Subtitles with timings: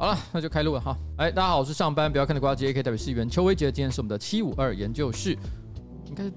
[0.00, 0.96] 好了，那就开录了哈。
[1.16, 5.36] 哎，大家好，我是上班不要看的瓜机 AK 代表是员邱威杰，今天是我们的七五二研究室，
[6.06, 6.32] 应该是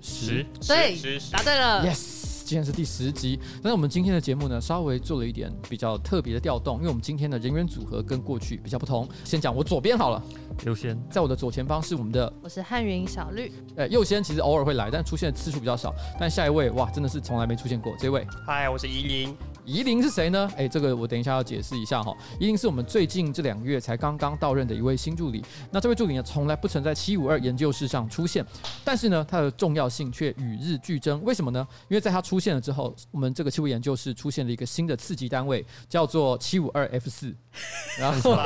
[0.00, 0.98] 十，对，
[1.30, 2.24] 答对了，yes。
[2.44, 9.08] 今天是第十集，但是我们今天的节目呢，稍微做了一点比较特别的调动，因为我们今天的人员组合跟过去比较不同。
[9.22, 10.20] 先讲我左边好了，
[10.64, 13.52] 优先，在我的左前方是我们的，我是汉云小绿。
[13.76, 15.94] 哎，优先其实偶尔会来，但出现的次数比较少。
[16.18, 19.36] 但下一位哇，真的是从来没出现过，这位，嗨，我是依林。
[19.66, 20.48] 宜林是谁呢？
[20.56, 22.16] 哎，这个我等一下要解释一下哈。
[22.38, 25.44] 夷陵是我们最近这两个月才刚刚到任的一位新助理。
[25.72, 28.46] 那这位助理呢，从来不曾在七五二研究室上出现，
[28.84, 31.20] 但是呢，他的重要性却与日俱增。
[31.24, 31.66] 为什么呢？
[31.88, 37.34] 因为在他出现了之后，我们这个七五研究室出现了一个新的次级单位，叫做七五二 F 四。
[37.98, 38.36] 然后，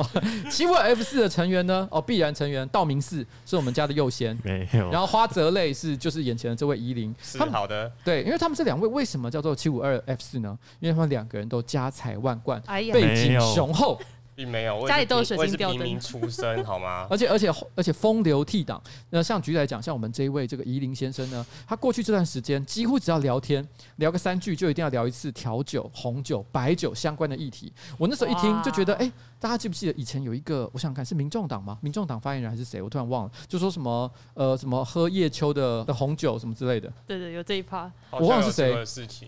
[0.50, 4.88] 七五二 F 四的成员呢，哦，必然成员道明寺是我们家的右贤，没有。
[4.90, 7.92] 然后花泽类是就是眼前的这位宜林，是好的。
[8.02, 10.45] 对，因为他们这两位为什么叫做七五二 F 四呢？
[10.80, 13.98] 因为他们两个人都家财万贯，哎，背景雄厚。
[14.36, 17.06] 并没有，家里都有水晶吊灯，平民出身好吗？
[17.08, 18.78] 而且而且而且风流倜傥。
[19.08, 27.72] 那像举例来讲，像我们这一位这个宜林先生呢，他过去这段时间几乎只要聊天聊个三句，就一定要聊一次调酒、红酒、白酒相关的议题。
[27.96, 31.78] 我那时候一听就觉得，哎、欸，大家记不记得以前有一个，我想想看是民众党吗？
[31.80, 32.82] 民众党发言人还是谁？
[32.82, 36.92] 我突然忘了，就说什么呃什么喝叶秋的的红酒什么之类的。
[37.06, 39.24] 对对，有这一趴，我忘了是谁。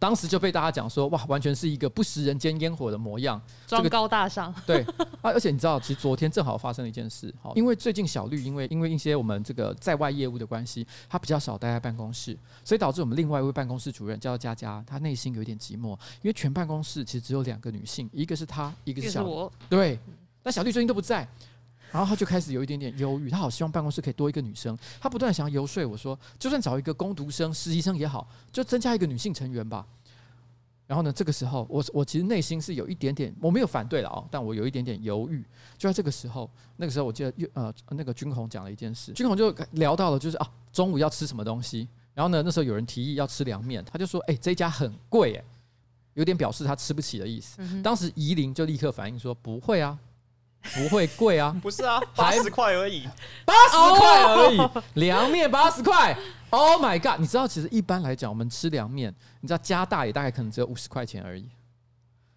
[0.00, 4.52] 当时就被大家讲说，哇，完全是一个不食人间烟火的模样，装高大上。
[4.66, 4.82] 对
[5.20, 12.34] 啊，而且你知道，其实昨天正好发生了一件事，好，因为最近小绿因为因为一些我们这个在外业务的关系，他比较少待在办公室，
[12.64, 15.90] 所以导致我们另外一位办公室主任叫佳佳，她内心有点寂寞，
[16.22, 19.50] 因为全办公室其实只有两个女性，一个是她，一个是小绿。
[19.68, 19.98] 对，
[20.42, 21.28] 但小绿最近都不在。
[21.92, 29.86] 然后他就开始有一点点忧郁，他好希望办公室可以多一个女生，他不断想要游说我说，就算找一个工读生、实习生也好，就增加一个女性成员吧。
[30.86, 35.40] 然后呢，这个时候我我其实内心是有一点点，我没有反对了哦，但我有一点点犹豫。
[35.78, 41.86] 就在这个时候，那个时候我记得呃那个军红讲了一件事，军红就聊到了就是啊中午要吃什么东西。
[42.12, 45.44] 然后呢，那时候有人提议要吃凉面，他就说哎这家很贵哎，
[46.14, 47.60] 有点表示他吃不起的意思。
[47.82, 49.96] 当时宜林就立刻反应说不会啊。
[50.74, 53.08] 不会贵啊， 不是啊，八十块而已，
[53.44, 54.60] 八十块而已，
[55.00, 56.16] 凉面八十块
[56.50, 57.20] ，Oh my god！
[57.20, 61.48] 你知道其实一般来讲，我们吃凉面，你知道加大也大概可能只有五十块钱而已，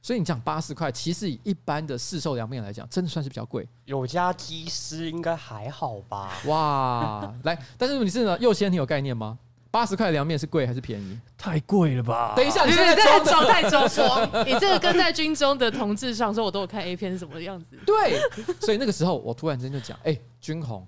[0.01, 3.67] 所以你讲八十块，其实以一般的市售凉面来讲，真的算是比较贵。
[3.85, 6.31] 有加鸡丝应该还好吧？
[6.45, 9.37] 哇，来，但是你是呢，右先你有概念吗？
[9.73, 11.19] 八十块凉面是贵还是便宜？
[11.35, 12.35] 太贵了吧！
[12.37, 17.75] 等一下，你现在在装太装装， 你这个跟在军中的同志上说，我都有看 A 片是什么样子。
[17.83, 18.19] 对，
[18.61, 20.85] 所以那个时候我突然间就讲，哎、欸，军红，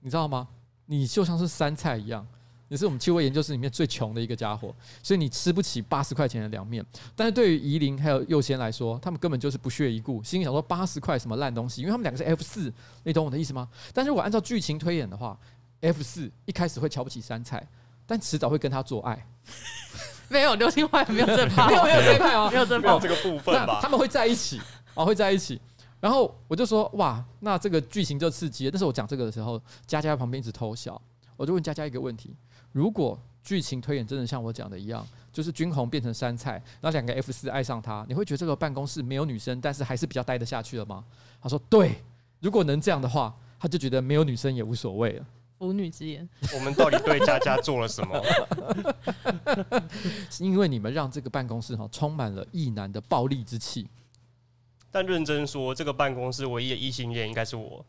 [0.00, 0.46] 你知道吗？
[0.84, 2.26] 你就像是杉菜一样，
[2.68, 6.84] 你是我们七位研究室里面最穷的一个家伙，所以你吃不起八十块钱的凉面。
[7.16, 12.70] 但是对于夷陵还有右贤来说，他们根本就是不屑一顾，心里想说八十块什么烂东西，因为他们两个是 F 四，
[13.04, 13.66] 你懂我的意思吗？
[13.94, 15.34] 但是如果按照剧情推演的话
[15.80, 17.66] ，F 四一开始会瞧不起杉菜。
[18.08, 19.26] 但迟早会跟他做爱，
[20.28, 23.80] 没有流星花园没有这派， 没有没有这派哦，没有这派这个部分吧？
[23.82, 24.58] 他们会在一起
[24.94, 25.60] 啊，会在一起。
[26.00, 28.70] 然后我就说哇，那这个剧情就刺激了。
[28.70, 30.98] 但是我讲这个的时候，佳佳在旁边一直偷笑。
[31.36, 32.34] 我就问佳佳一个问题：
[32.72, 41.04] 如果剧情推演真的像我讲的一样，就是军红变成杉菜，然后两个 F 四爱上他，你会觉得这个办公室没有女生，但是还是比较待得下去了吗？
[41.42, 42.02] 他说对，
[42.40, 45.26] 如果能这样的话，他就觉得没有女生也无所谓了。
[45.58, 48.22] 腐女之言， 我们到底对佳佳做了什么？
[50.30, 53.86] 是 因为你们让这个办公室哈充满了异男的暴力之气。
[54.90, 57.84] 但认真说，这个办公室唯一的异性恋应该是我。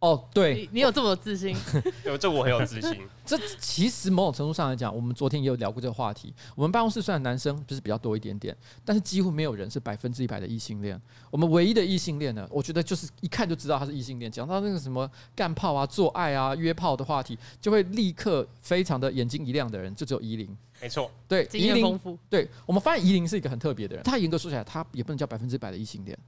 [0.00, 1.54] 哦，对你，你有这么自信？
[2.04, 3.00] 有，这我很有自信。
[3.26, 6.34] 这其实某种程度上来讲，我们昨天也有聊过这个话题。
[6.56, 11.00] 我们办公室虽然男生就是比较多一点点，但是几乎没有人是百分之一百的异性恋。
[11.30, 14.32] 我们唯一的异性恋呢，我觉得就是一看就知道他是异性恋。
[14.32, 20.56] 讲到那个什么干炮啊、做爱啊、约炮的话题，就会立刻非常的眼睛一亮的人，就只有依林。
[20.80, 22.18] 没错，对，经验丰富。
[22.30, 24.02] 对，我们发现依林是一个很特别的人。
[24.02, 26.18] 他严格说起来，他也不能叫百分之百的异性恋。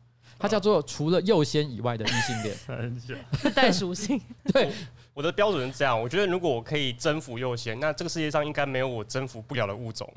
[0.42, 2.98] 他叫做除了右先以外的异性恋，
[3.38, 4.20] 自带属性。
[4.52, 4.72] 对，
[5.14, 5.98] 我的标准是这样。
[5.98, 10.12] 我觉得如果我可以征服右先，那这个世界上应该没有我征服不了的物种。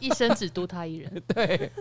[0.00, 1.10] 一生只独他一人。
[1.34, 1.72] 对，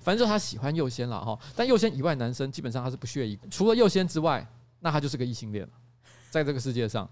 [0.00, 1.36] 反正就他喜欢右先了哈。
[1.56, 3.48] 但右先以外男生基本上他是不屑一顾。
[3.48, 4.46] 除了右先之外，
[4.78, 5.70] 那他就是个异性恋了，
[6.30, 7.10] 在这个世界上。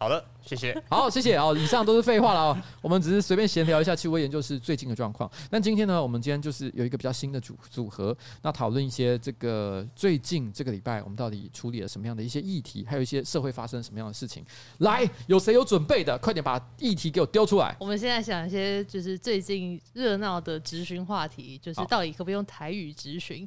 [0.00, 0.82] 好的，谢谢。
[0.88, 1.38] 好，谢谢。
[1.38, 2.66] 好，以上都是废话了啊。
[2.80, 5.30] 我们只是随便闲聊一下企鹅研究室最近的状况。
[5.50, 14.42] 那今天呢，我们今天就是有一个比较新的组组合，那讨论一些这个最近这个礼拜我们到底处理了什么样的一些议题，还有一些社会发生什么样的事情。
[14.78, 16.16] 来，有谁有准备的？
[16.16, 17.76] 快点把议题给我丢出来。
[17.78, 23.46] 我们现在想一些就是最近热闹的质询话题，就是到底可不可以用台语质询？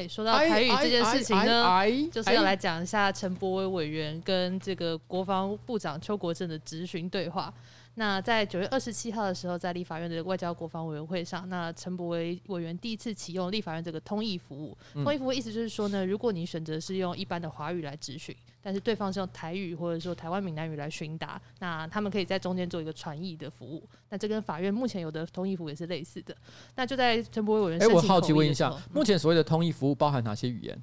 [0.00, 1.62] 哎，说到台语这件事情呢，
[2.10, 7.52] 就是要来讲一下陈柏伟委员跟这个国防部长邱国正的质询对话。
[8.00, 14.74] 那在九月二十七号的时候，在立法院的外交国防委员会上，那陈柏惟委员第一次启用立法院这个通译服务。
[15.04, 23.86] 通译服务意思就是说呢，如果你选择是用一般的华语来咨询，但是对方是用台语或者说台湾闽南语来询答，那他们可以在中间做一个传译的服务。
[24.08, 26.34] 那这跟法院目前有的通译服务也是类似的。
[26.76, 30.80] 那就在陈柏惟委员，哎，我好奇问一下，目前所谓的通译服务包含哪些语言？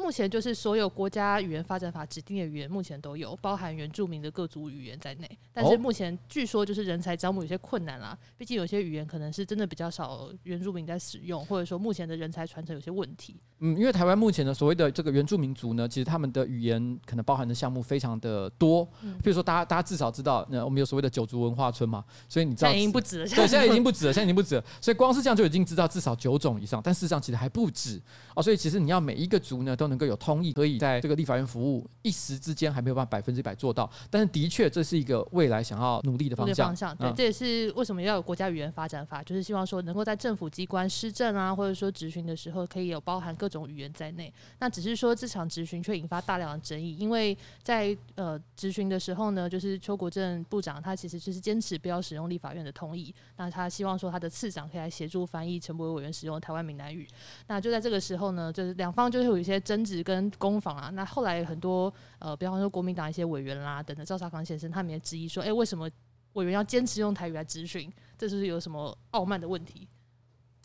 [0.00, 5.30] 目前就是所有国家语言发展法指定的语言，目前都有包含原住民的各族语言在内。
[5.52, 13.36] 但是目前据说就是人才招募有些困难啦，毕竟有些语言可能是真的比较少原住民在使用，或者说目前的人才传承有些问题。
[13.58, 18.88] 嗯，因为台湾目前的所谓的这个原住民族呢，其实他们的语言可能包含的项目非常的多。
[19.02, 23.26] 嗯，譬如说大家大家至少知道，那我们有所谓的九族文化村嘛，所以你知道现在已经不止了。
[23.26, 24.64] 对，现在已经不止了，现在已经不止了。
[24.80, 28.00] 所以光是这样就已经知道至少九种以上，但事实上其实还不止
[28.34, 28.42] 哦。
[28.42, 33.90] 所以其实你要每一个族呢都能够有通译，可以在这个立法院服务，一时之间还没有办法百分之百做到。
[34.08, 36.68] 但是的确这是一个未来想要努力的方向。
[36.68, 44.32] 方向对，嗯，这也是为什么要有国家语言发展法，就是希望说能够在政府机关施政啊，或者说执行的时候，可以有包含各种语言在内。
[44.60, 57.08] 那只是说这场执行却引发大量的争议，因为在呃执行的时候呢，就是邱国正部长他其实就是坚持不要使用立法院的通译，那他希望说他的次长可以来协助翻译陈柏伟委员使用台湾闽南语。
[57.48, 60.90] 那就在这个时候呢，就是两方就会有一些争执跟攻防啊。
[60.90, 65.88] 那后来很多呃，比方说国民党一些委员啦等等，赵少康先生他们也质疑说，哎、为什么
[66.34, 67.92] 委员要坚持用台语来咨询？
[68.16, 69.88] 这是有什么傲慢的问题？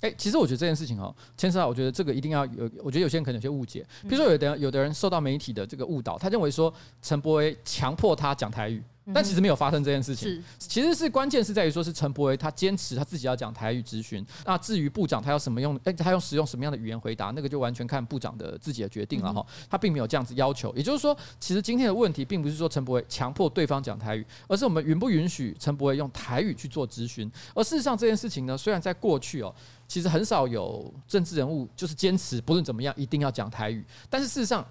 [0.01, 3.85] 哎、其实我觉得这件事情哦，牵涉到我觉得这个一定要有，我觉得有些人可能有些误解。
[4.03, 6.71] 比如说，有的有的人受到媒体的这个误导，他认为说
[7.01, 8.83] 陈柏威强迫他讲台语。
[9.13, 14.25] 但其实没有发生这件事情，是其实是关键是在于说是陈柏维他坚持他自己要讲台语咨询。
[14.45, 19.45] 那至于部长他要什么用，哎，他用使用什么样的语言回答，那个就完全看部长的自己的决定了哈。
[19.69, 27.31] 他并没有这样子要求，也就是说，其实今天的问题并不是说陈柏维强迫对方讲台语，而是我们允不允许陈柏维用台语去做咨询。
[27.53, 29.53] 而事实上这件事情呢，虽然在过去哦，
[29.87, 34.65] 其实很少有政治人物就是坚持不论怎么样一定要讲台语，但是事实上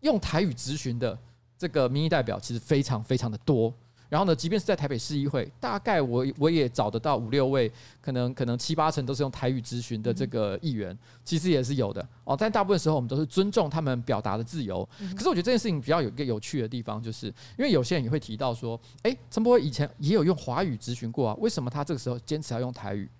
[0.00, 1.18] 用台语咨询的。
[1.58, 3.74] 这个民意代表其实非常非常的多，
[4.08, 7.70] 然后呢，即便是在台北市议会，大概我我也找得到五六位，
[8.00, 12.36] 可能可能七八成都是用台语咨询的这个议员，其实也是有的哦。
[12.38, 14.88] 但大部分时候我们都是尊重他们表达的自由。
[15.16, 17.26] 可是我觉得这件事情比较有一个有趣的地方，就是
[17.58, 23.10] 因为有些人也会提到说，诶，陈柏惟以前也有用华语咨询过啊，为什么他这个时候坚持要用台语？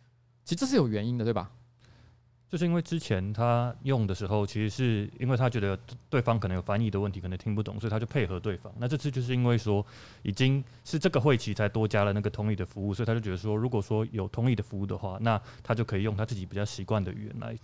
[0.44, 1.50] 其实这是有原因的，对吧？
[2.50, 5.78] 就是因为之前他用的时候，其实是因为他觉得
[6.08, 8.72] 对方可能有翻译的问题，可能听不懂，所以他就配合对方。
[8.78, 9.84] 那这次就是因为说
[10.22, 17.54] 已经是这个会期才多加了那个通译的服务，所以他就觉得说，如果说有通译的服务的话，那他就可以用他自己比较习惯的语言来。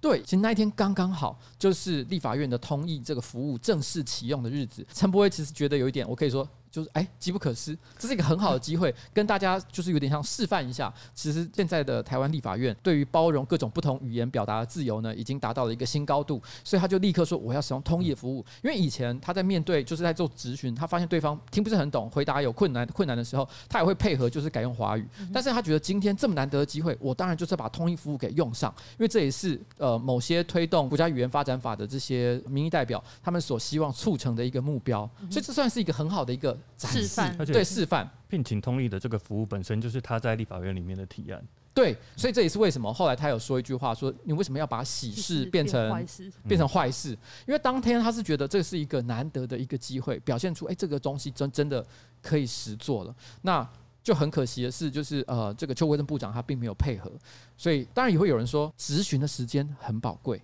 [0.00, 4.86] 对，其实那一天刚刚好，就是立法院的通译这个服务正式启用的日子。
[4.92, 6.48] 陈柏威其实觉得有一点，我可以说。
[6.70, 10.92] 就是哎，机不可失，这是一个很好的机会，跟大家就是有点像示范一下。
[11.14, 16.42] 其实现在的台湾立法院对于包容各种不同语言表达的自由呢，已经达到了一个新高度。
[16.64, 25.06] 所以他就立刻说我要使用通译服务，因为以前他在面对就是在做咨询，他发现对方听不是很懂，回答有困难困难的时候，他也会配合就是改用华语。
[25.32, 35.08] 但是他觉得今天这么难得的机会，我当然就是把通译服务给用上，因为这也是呃某些推动国家语言发展法的这些民意代表他们所希望促成的一个目标。
[35.30, 37.36] 所以这算是一个很好的一个示范。
[37.46, 41.42] 对，示范聘请通力的这个服务本身就是他在立法院里面的提案。
[41.74, 46.32] 对，所以这也是为什么后来他有说一句话，说你为什么要把喜事变成坏事？
[46.48, 47.10] 变成坏事？
[47.46, 51.86] 因为当天他是觉得这是一个难得的一个机会，表现出哎这个东西真真的
[52.20, 53.14] 可以实做了。
[53.42, 53.68] 那
[54.02, 57.12] 就很可惜的是，就是呃这个邱国正部长他并没有配合，
[57.56, 60.42] 所以当然也会有人说质询的时间很宝贵，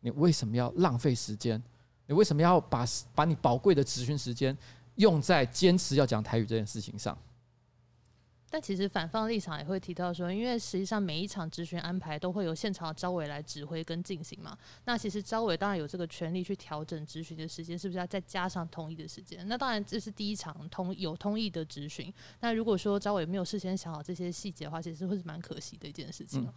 [0.00, 1.60] 你为什么要浪费时间？
[2.06, 4.56] 你为什么要把把你宝贵的质询时间？
[4.96, 7.16] 用在坚持要讲台语这件事情上，
[8.48, 14.56] 但其实反方立场也会提到说，因为实际上每一场质询安排都会由现场的招委来指挥跟进行嘛。
[14.84, 19.46] 那其实招委当然有这个权利去调整质询的时间，是不是要再加上同意的时间？
[19.48, 22.12] 那当然这是第一场通有通意的质询。
[22.40, 26.42] 那如果说招委没有事先想好这些细节的话，其实会是蛮可惜的一件事情。
[26.42, 26.54] 嗯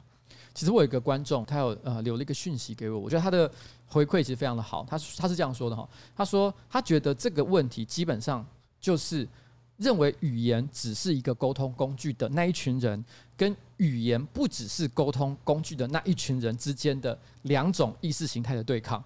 [0.54, 3.50] 其实我有一个观众，他有呃留了一个讯息给我，我觉得他的
[3.88, 4.86] 回馈其实非常的好。
[4.90, 8.46] 他他是这样说的哈，他说他觉得这个问题基本上
[8.80, 9.28] 就是
[9.78, 13.04] 认为语言只是一个沟通工具的那一群人，
[13.38, 19.04] 跟语言不只是沟通工具的那一群人之间的两种意识形态的对抗。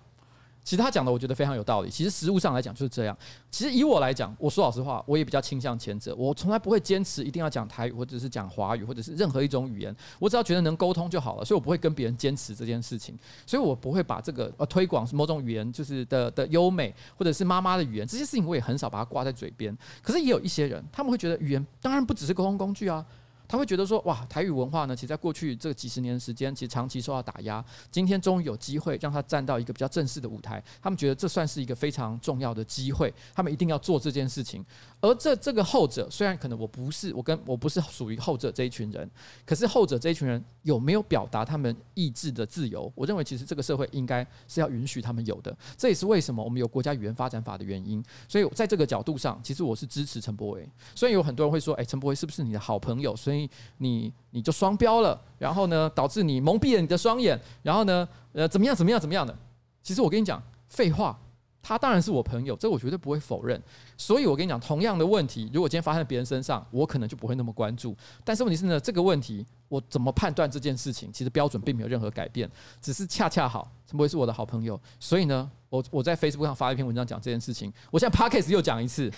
[0.63, 1.89] 其实他讲的，我觉得非常有道理。
[1.89, 3.17] 其实实务上来讲就是这样。
[3.51, 6.15] 其实以我来讲，我说老实话，我也比较倾向前者。
[6.15, 9.93] 我从来不会坚持一定要讲台语，或者是讲华语，或者是任何一种语言。
[10.20, 13.17] 我只要觉得能沟通就好了，所以我不会跟别人坚持这件事情。
[13.46, 19.77] 所以我不会把这个呃推广某种语言就是的的优美，或者是妈妈的语言这些事情，我也很少把它挂在嘴边。
[20.01, 23.05] 可是也有一些人，他们会觉得语言当然不只是沟通工具啊。
[23.47, 27.63] 他会觉得说，哇，台语文化呢，其实在过去这几十年的时间，其实长期受到打压。
[27.91, 34.65] 今天终于有机会让他站到一个比较正式的舞台，他们觉得这算是一个非常重要的机会，他们一定要做这件事情。
[35.01, 39.09] 而这这个后者，虽然可能我不是我跟我不是属于后者这一群人，
[39.45, 42.91] 可是后者这一群人有没有表达他们意志的自由？
[42.95, 45.55] 我认为其实这个社会应该是要允许他们有的。
[45.77, 48.03] 这也是为什么我们有国家语言发展法的原因。
[48.27, 50.67] 所以在这个角度上，其实我是支持陈柏惟。
[50.95, 53.13] 虽然有很多人会说，哎，陈柏惟是不是你的好朋友？
[53.15, 53.32] 所以
[53.77, 59.37] 你你就双标了，然后呢，导致你蒙蔽了你的双眼，然后呢，呃，怎么样怎么样怎么样的？
[59.81, 61.17] 其实我跟你讲，废话。
[61.65, 63.57] 他当然是我朋友，这我绝对不会否认。
[63.97, 67.95] 所以我跟你讲，同样的问题，如果今天发生在别人身上，我可能就不会那么关注。
[68.25, 77.71] 但是问题是呢，这个问题我怎么判断这件事情，其实标准并没有任何改变，只是恰恰好陈柏是我的好朋友，所以呢，我我在 Facebook 上发了一篇文章讲这件事情。
[77.91, 79.09] 我现在 Podcast 又讲一次，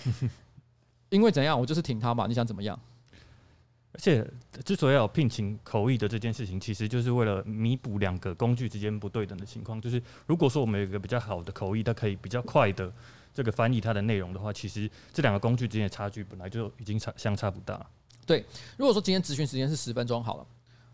[1.08, 2.28] 因为怎样，我就是挺他嘛。
[2.28, 2.78] 你想怎么样？
[3.96, 4.30] 而且，
[4.62, 9.80] 之所以要聘请口译的这件事情，其实就是为了弥补两个工具之间不对等的情况。
[9.80, 12.92] 就是如果说我们有一个比较好的口译，它可以比较快的
[13.32, 17.84] 这个翻译它的内容的话，其实这两个工具之间的差距本来就已经差相差不大。
[18.26, 18.44] 对，
[18.76, 20.46] 如果说今天咨询时间是十分钟好了。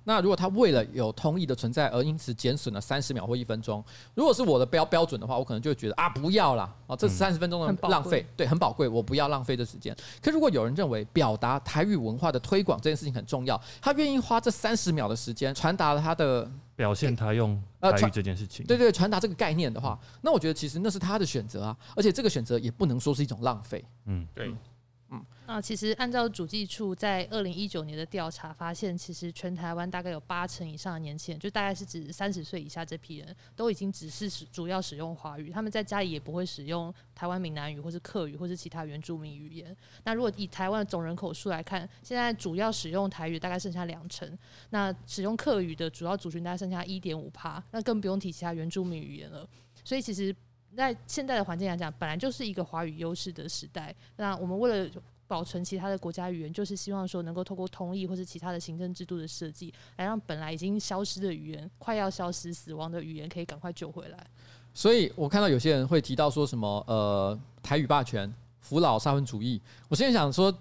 [0.05, 9.97] 那如果他为了有通译的存在而因此减损了三十秒或一分钟，如果是我的标标准的话，我可能就会觉得啊，不要啦，啊，这三十分钟的浪费，对，很宝贵，我不要浪费这时间。
[10.21, 24.53] 可如果有人认为表达台语文化的推广这件事情很重要，他愿意花这三十秒的时间传达了他的表现，他用台语这件事情，对对，传达这个概念的话，那我觉得其实那是他的选择啊，而且这个选择也不能说是一种浪费，嗯，对。
[25.55, 39.77] 那其实按照主计处在二零一九年的调查发现，其实全台湾大概有八成以上的年轻人，就大概是指三十岁以下这批人，都已经只是主要使用华语，他们在家里也不会使用台湾闽南语或是客语或是其他原住民语言。
[40.05, 44.27] 那如果以台湾的总人口数来看，现在主要使用台语大概剩下两成，
[44.71, 49.47] 那使用客语的主要族群大概剩下一点五趴，那更不用提其他原住民语言了。
[49.85, 50.35] 所以其实。
[50.75, 53.95] 在现在的环境来讲，本来就是一个华语优势的时代。
[54.17, 54.91] 那我们为了
[55.27, 64.27] 保存其他的国家语言，就是希望说能够透过通译或是其他的行政制度的设计，来让本来已经消失的语言、快要消失、死亡的语言，可以赶快救回来。
[64.75, 69.61] 所以我看到有些人会提到说什么呃台语霸权、扶老沙文主义。
[69.89, 70.53] 我现在想说，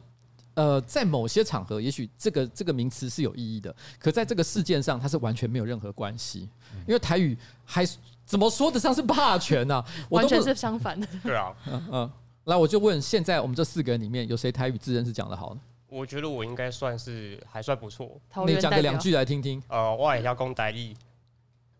[0.53, 6.49] 呃，在某些场合，也许这个这个名词是有意义的，可在这个事件上，它是完全没有任何关系，
[6.87, 7.85] 因为台语还。
[8.23, 9.85] 怎么说得上是霸权呢、啊？
[10.09, 11.05] 完全是相反的。
[11.21, 12.11] 对啊，嗯嗯，
[12.51, 15.61] 来，我就问，现在我们这四个人里面有谁台语自认是讲得好呢？
[15.87, 18.19] 我觉得我应该算是还算不错。
[18.45, 19.61] 你讲个两句来听听。
[19.67, 20.93] 呃，我也要讲台语。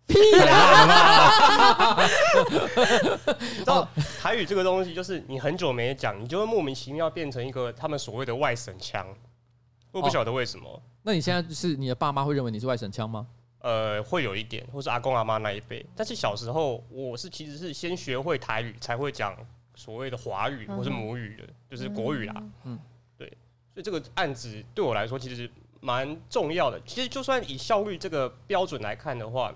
[0.08, 0.18] 屁
[0.50, 1.98] 啊！
[3.40, 3.88] 你知道
[4.20, 9.06] 台语这个东西，就是你很久没讲，你就会莫名其妙变成一个他们所谓的外省腔。
[9.92, 10.82] 我不晓得为什么、哦。
[11.04, 13.28] 那你现在是你的爸妈会认为你是外省腔吗？
[13.60, 15.86] 呃，会有一点，或是阿公阿妈那一辈。
[15.96, 19.34] 但是小时候，我是其实是先学会台语，才会讲
[19.76, 22.44] 所谓的华语或是母语的，就是国语啦。
[22.64, 22.80] 嗯，
[23.18, 23.28] 对。
[23.74, 25.50] 所以这个案子对我来说其实
[25.80, 26.80] 蛮重要的。
[26.86, 29.54] 其实就算以效率这个标准来看的话，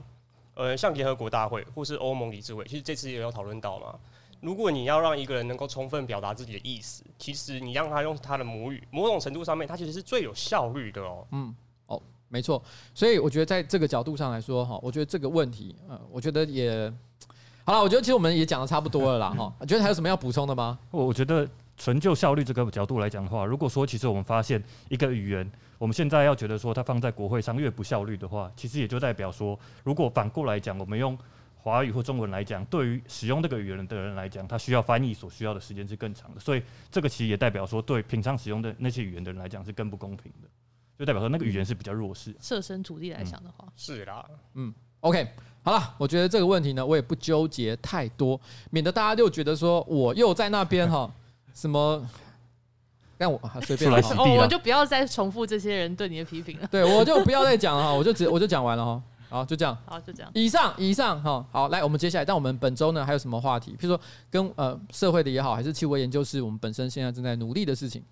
[0.53, 3.97] 呃，像联合国大会或是欧盟理事会，其实这次也有讨论到嘛。
[4.41, 11.27] 如果你要让一个人能够充分表达自己的意思，其实你让他用他的母语，某种程度上面，他其实是最有效率的哦。
[11.31, 11.55] 嗯。
[12.27, 12.61] 没错，
[12.93, 16.91] 所以我觉得在这个角度上来说，哈，我觉得这个问题，呃，我觉得也
[17.65, 17.81] 好了。
[17.81, 19.53] 我觉得其实我们也讲的差不多了啦，哈。
[19.65, 20.79] 觉得还有什么要补充的吗？
[20.91, 31.17] 我我觉得纯就效率这个角度来讲的话，如果说其实我们发现一个语言，我们现在要觉得说它放在国会上越不效率的话，其实也就代表说，如果反过来讲，我们用
[31.57, 36.39] 华语或中文来讲，对于使用这个语言的人来讲，他需要翻译所需要的时间是更长的。
[36.39, 40.47] 所以这个其实也代表说，对平常使用的那些语言的人来讲是更不公平的。
[40.97, 42.33] 就代表说那个语言是比较弱势。
[42.39, 45.27] 设身处地来想的话，是啦，嗯，OK，
[45.65, 51.11] 好了，我觉得这个问题呢，我也不纠结太多，免得大家就觉得说我又在那边哈，
[51.55, 52.07] 什么，
[53.17, 56.67] 让我随便来哦，我就不要再重复这些人对你的批评了。
[56.71, 60.31] 对，我就不要再讲了哈，我就只我就讲完了哈，好，就这样，好，就这样。
[60.35, 63.71] 以上，以上哈，好，来，我们接下来，但我们本周呢还有什么话题？
[63.71, 68.03] 譬如说跟呃社会的也好，还是气味研究室我们本身现在正在努力的事情。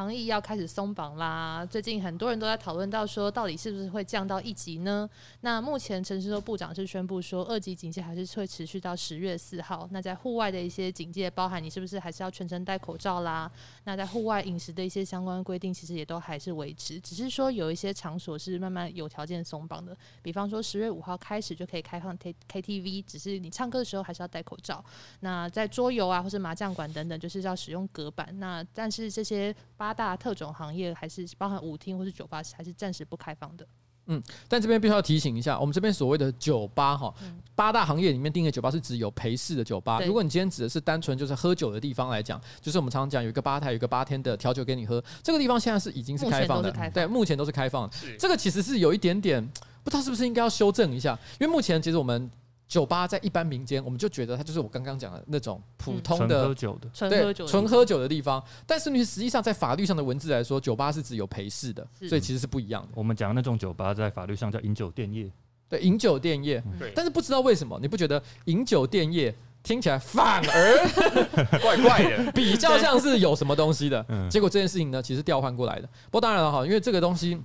[0.00, 1.66] 防疫要开始松绑啦。
[1.70, 5.06] 最近很多人都在讨论到说，到底是不是会降到一级呢？
[5.42, 9.86] 那目前陈时中部长是宣布说，二级警戒还是会持续到十月四号。
[9.92, 13.52] 那在户外的一些警戒，包含你是不是还是要全程戴口罩啦？
[13.84, 19.94] 那在户外饮食的一些相关规定，其实也都还是维持，只是说有一些场所是慢慢有条件松绑的。
[20.22, 24.82] 比方说十月五号开始就可以开放 K K T V，只是你唱歌的时候还是要戴口罩。
[25.20, 28.30] 那在桌游啊，或是麻将馆等等，就是要使用隔板。
[28.40, 33.66] 那但是这些八大特种行业还是包含舞厅或是酒吧，还是暂时不开放的。
[34.06, 37.14] 嗯，但这边必须要提醒一下，我们这边所谓的酒吧哈，
[37.54, 40.00] 八大行业里面定义的酒吧是指有陪侍的酒吧。
[40.00, 47.96] 如果你今天指的是单纯就是喝酒的地方来讲，就是我们常常讲有一个吧台，有一个八天的调酒给你喝，这个地方现在是已经是开放的，对，目前都是开放的。
[48.18, 49.46] 这个其实是有一点点
[49.84, 52.30] 不知道是不是应该要修正一下，因为目前其实我们。
[52.70, 58.40] 酒吧在一般民间，我们就觉得它就是我刚刚讲的那种普通的纯喝酒的，对，纯喝酒的地方。
[58.64, 62.90] 但是你实际上在法律上的文字来说，酒吧是指有陪侍的，所以其实是不一样的。
[62.94, 65.28] 我们讲的那种酒吧在法律上叫饮酒店业，
[65.68, 66.62] 对，饮酒店业。
[66.94, 69.34] 但是不知道为什么，你不觉得饮酒店业
[69.64, 70.78] 听起来反而
[71.60, 74.06] 怪怪的， 比较像是有什么东西的？
[74.30, 75.88] 结果这件事情呢，其实调换过来的。
[76.04, 77.36] 不过当然了哈，因为这个东西。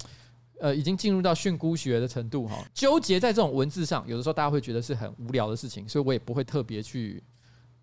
[0.59, 7.21] 呃，已经进入到训诂学的程度哈，纠结在这种文字上，有的时候大家会觉得是很无聊的事情，所以我也不会特别去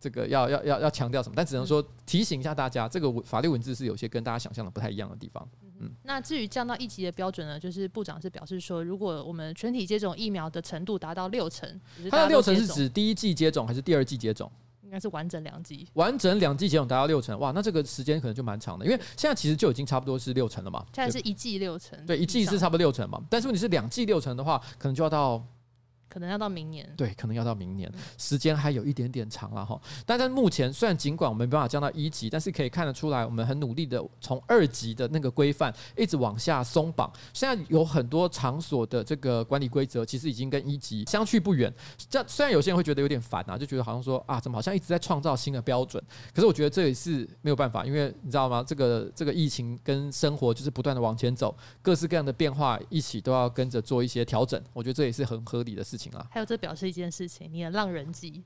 [0.00, 5.46] 这个要要要要强调什么，但只能说提醒一下大家，这个法律文字是有些跟大家想象的不太一样的地方。
[5.80, 14.50] 嗯，那至于降到一级的标准呢，就是部长是表示说，如果我们全体接种疫苗的程度达到六成，它的六成是指第一季接种还是第二季接种？
[14.92, 20.84] 应该是完整两季，完整两季节目达到六成，哇，那这个时间可能就蛮长的，因为现在其实就已经差不多是六成了嘛。
[20.94, 23.18] 现在是一季六成，对，一季是差不多六成嘛。
[23.30, 25.42] 但是问题是两季六成的话，可能就要到。
[26.12, 29.80] 可能要到明年，对，可能要到明年，时间还有一点点长了哈。
[30.04, 37.10] 但在目前，虽然尽管我们没办法降到一级，但是可以看得出来，我们很努力的从二级的那个规范一直往下松绑。
[37.32, 41.72] 现在有很多场所的这个管理规则，其实已经跟一级相去不远。
[42.10, 46.02] 这虽然有些人会觉得有点烦啊，就觉得好像说啊，怎么好像一直在创造新的标准？
[46.34, 48.62] 可是我觉得这也是没有办法，因为你知道吗？
[48.66, 54.62] 这个这个疫情跟生活就是不断的往前走，各式各样的变化一起都要跟着做一些调整。
[54.72, 56.24] 我觉得这也是很合理的事情啊。
[56.30, 56.92] 还有这表示。
[56.92, 58.42] 一件事情，你的浪人祭，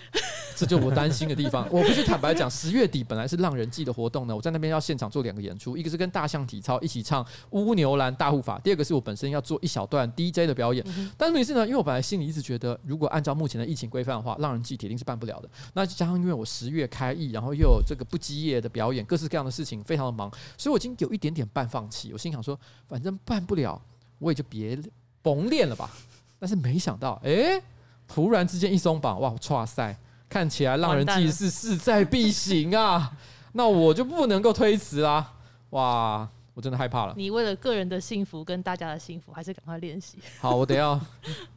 [0.54, 1.66] 这就我担心的地方。
[1.72, 10.84] 我必须坦白讲，十月底本来是浪人祭的活动呢，我在那边要现场做两个演出，一个是跟大象体操一起唱《乌牛兰大护法》，第二个是我本身要做一小段 DJ 的表演。
[11.16, 15.48] 但是问题是呢，因为我本来心里一直觉得，如果按照目前的疫情规范的话，浪人祭铁定是办不了的。
[15.72, 22.12] 那加上因为我十月开议，然后又有这个不积业的表演，各式各样的事情非常的忙，所以我已经有一点点半放弃。
[22.12, 23.80] 我心想说，反正办不了，
[24.18, 24.78] 我也就别
[25.22, 25.90] 甭练了吧。
[26.38, 27.62] 但是没想到，哎、欸，
[28.06, 29.96] 突然之间一松绑，哇，哇塞，
[30.28, 33.12] 看起来让人祭是势在必行啊！
[33.52, 35.32] 那我就不能够推辞啦，
[35.70, 36.28] 哇！
[36.54, 37.14] 我真的害怕了。
[37.16, 40.18] 你为了个人的幸福跟大家的幸福，还是赶快练习。
[40.40, 41.00] 好，我等下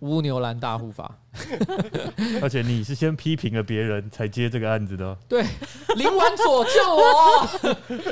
[0.02, 1.18] 乌牛兰大护法。
[2.42, 5.18] 而且你是先批评了别人才接这个案子的喔。
[5.30, 5.42] 对，
[5.96, 7.50] 林婉佐救我！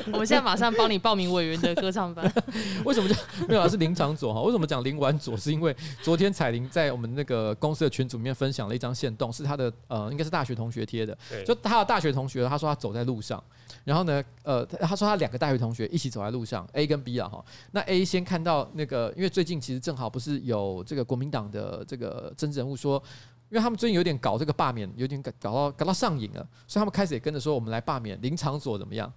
[0.14, 2.32] 我们现在马上帮你报名委员的歌唱班。
[2.86, 3.16] 为什么叫
[3.48, 3.68] 没有啊？
[3.68, 4.42] 是林长佐哈？
[4.42, 5.36] 为什么讲林婉佐？
[5.36, 11.18] 是因为昨天彩玲在我们那个公司的群组里面分享了一张线动，是他的呃，应该是大学同学贴的。
[11.46, 13.44] 就他的大学同学，他说他走在路上。
[13.86, 17.44] 然后呢，呃，他说他两个大学同学一起走在路上，A 跟 B 啊哈。
[17.72, 23.02] 那 A 先看到那个，因为最近其实正好不是有这个国民党的这个政治人物说，
[23.50, 29.12] 因为他们最近有点搞这个罢免，有点搞搞到搞到上瘾了，所以他们开始也跟着说，我们来罢免林长佐怎么样？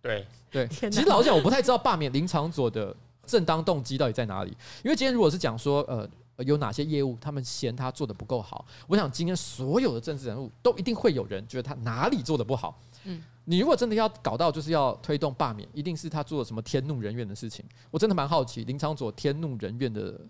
[0.00, 2.94] 对对，其实老实讲，我不太知道罢免林长佐的
[3.24, 4.50] 正当动机到底在哪里。
[4.84, 6.08] 因为今天如果是讲说，呃。
[6.46, 8.66] 有哪些业务他们嫌他做的不够好？
[8.88, 12.80] 我想今天所有的政治人物都一定会有人觉得他哪里做的不好。
[13.04, 17.64] 嗯，你如果真的要搞到就是要推动罢免，一定是他做了什么天怒人怨的事情。
[17.92, 20.20] 我真的蛮好奇林昶佐天怒人怨的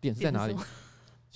[0.00, 0.54] 点在哪里？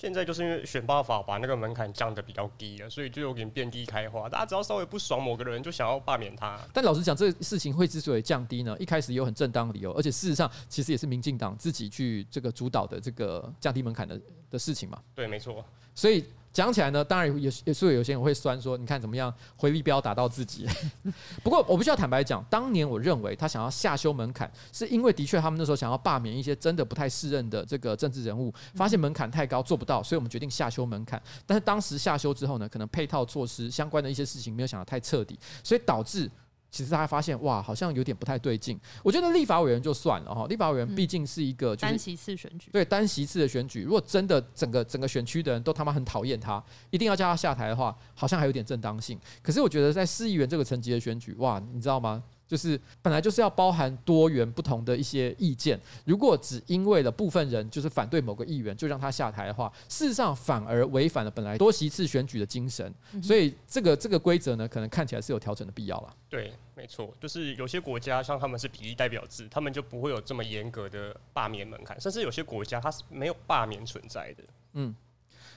[0.02, 4.28] 现在就是因为选罢法把那个门槛降得比较低了，所以就有点遍地开花。
[4.28, 6.58] 大家只要稍微不爽某个人，就想要罢免他。
[6.72, 15.00] 但老实讲，这个事情会之所以降低呢，一开始有很正当的理由，而且事实上其实也是民进党自己去这个主导的这个降低门槛的的事情嘛。
[15.14, 15.64] 对，没错。
[15.94, 16.24] 所以。
[16.52, 20.66] 讲起来呢，当然也也是有些人会酸说，你看怎么样，回力镖打到自己。
[21.42, 31.20] 不过我必须要坦白讲，当年我认为他想要下修门槛，是因为的确他们那时候想要罢免一些真的不太适任的这个政治人物，发现门槛太高做不到，所以我们决定下修门槛。
[31.46, 36.30] 但是当时下修之后呢，可能配套措施相关的一些事情没有想得太彻底，所以导致。
[36.72, 38.80] 其实大家发现哇，好像有点不太对劲。
[39.04, 43.82] 我觉得立法委员就算了哈，立法委员毕竟是一个单席次选举，对单席次的选举。
[43.82, 49.20] 如果真的整个整个选区的人都他妈很讨厌他，一定要叫他下台的话，好像还有点正当性。
[49.42, 52.22] 可是我觉得在市议员这个层级的选举，哇，你知道吗？
[52.52, 55.80] 就是本来就是要包含多元不同的一些意见。
[56.04, 62.92] 如果只因为了部分人就是反对某个议员就让他下台的话，事实上反而违反了本来多席次选举的精神。
[63.22, 66.14] 所以这个这个规则呢，可能看起来是有调整的必要了。
[66.28, 74.44] 对，没错，就是有些国家像他们是比例代表制，他们就不会有这么严格的罢免门槛，甚至有些国家它是没有罢免存在的。
[74.74, 74.94] 嗯。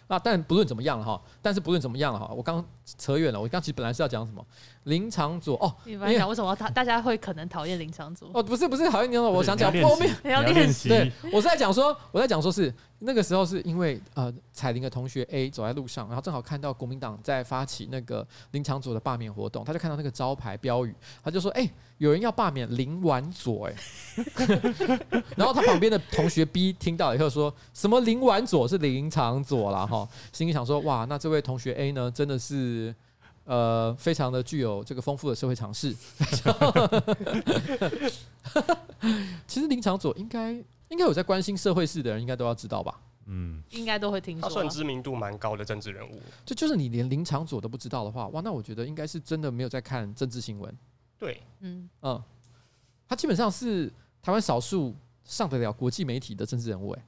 [0.08, 3.42] 那但不论怎么样了哈，但是不论怎么样了哈，我刚扯远了。
[3.42, 4.46] 我刚其实本来是要讲什么
[4.86, 8.30] 林昶佐哦，你本来讲为什么他大家会可能讨厌林昶佐？
[8.34, 10.90] 哦，不是不是讨厌林昶佐，我想讲后面你要练习。
[10.90, 20.94] 对，我是在讲说，我在讲说是那个时候是因为呃彩玲的同学 A 走在路上，然后正好看到国民党在发起那个林昶佐的罢免活动，他就看到那个招牌标语，
[21.24, 23.74] 他就说：“哎、欸，有人要罢免林婉佐。”哎，
[25.36, 32.94] 然后他旁边的同学 B 听到以后说什么林婉佐是林昶佐啦哈，心里想说：“哇，那这位同学 A 呢，真的是。”
[33.46, 35.96] 呃，非常的具有这个丰富的社会常识。
[39.48, 40.52] 其实林长佐应该
[40.90, 43.00] 应该有在关心社会事的人，应该都要知道吧？
[43.28, 44.48] 嗯，应该都会听说。
[44.48, 46.20] 他算知名度蛮高的政治人物。
[46.46, 50.78] 就就是你连林长佐都不知道的话，哇，那我觉得应该是真的没有在看政治新闻。
[51.18, 52.22] 对，嗯嗯，
[53.08, 57.06] 他基本上是台湾少数上得了国际媒体的政治人物，哎。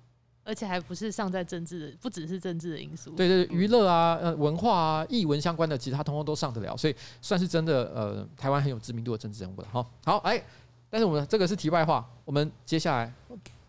[0.47, 3.11] 而且还不是上在政治的，不只是政治的因素。
[3.11, 9.67] 对对，娱乐啊、呃、文化啊、译文相关的，其实他通通都上得了，所以算是真的呃，台湾很有知名度的政治人物了。
[9.69, 10.41] 好，好，哎，
[10.89, 13.13] 但是我们这个是题外话，我们接下来。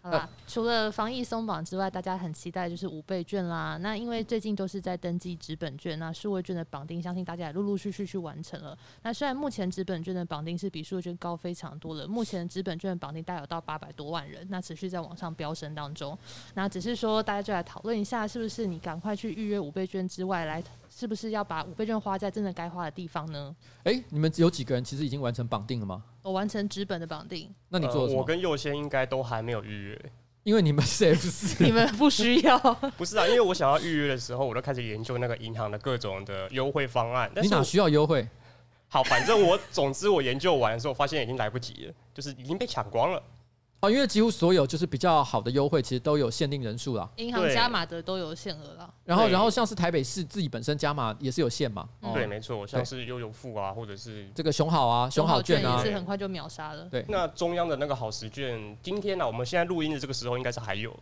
[0.00, 3.76] 好啦，除了防疫松绑之外，大家很期待就是五倍券啦。
[3.80, 8.78] 那因为最近都是在登记纸本券，那数位券的绑定，相信大家也陆陆续续去完成了。
[9.02, 16.16] 那虽然目前纸本券的绑定是比数位券高非常多了，目前纸本券的绑定大概有到八百多万人，那持续在往上飙升当中。
[16.54, 20.62] 那只是说大家就来讨论一下，是不是你赶快去预约五倍券之外，来
[20.98, 23.54] 是不是要把五倍券花在真的该花的地方呢？
[23.84, 26.02] 哎、欸，你们有几个人其实已经完成绑定了吗？
[26.22, 28.20] 我完成纸本的绑定，那你做什么？
[28.20, 32.58] 我跟佑先应该都还没有预约，因为你们 是 F 四， 你们不需要。
[32.98, 37.30] 不是啊，因为我想要预约的时候，我都开始研究那个银行的各种的优惠方案。
[37.32, 38.28] 但是你哪需要优惠？
[38.88, 43.22] 好，反正我总之我研究完的时候，发现已经来不及了，就是已经被抢光了。
[43.80, 47.08] 哦，因为几乎所有就是比较好的优惠，其实都有限定人数了。
[47.16, 48.92] 银行加码的都有限额了。
[49.04, 51.88] 然后，然后像是台北市自己本身加码也是有限嘛。
[52.12, 56.86] 对，没错，像是悠游付啊，或者是这个熊好啊，熊好券啊，也是很快就秒杀了。
[56.86, 60.98] 对，那中央的那个好时券，今天呢、啊，我们现在录音的这个时候，应该是还有，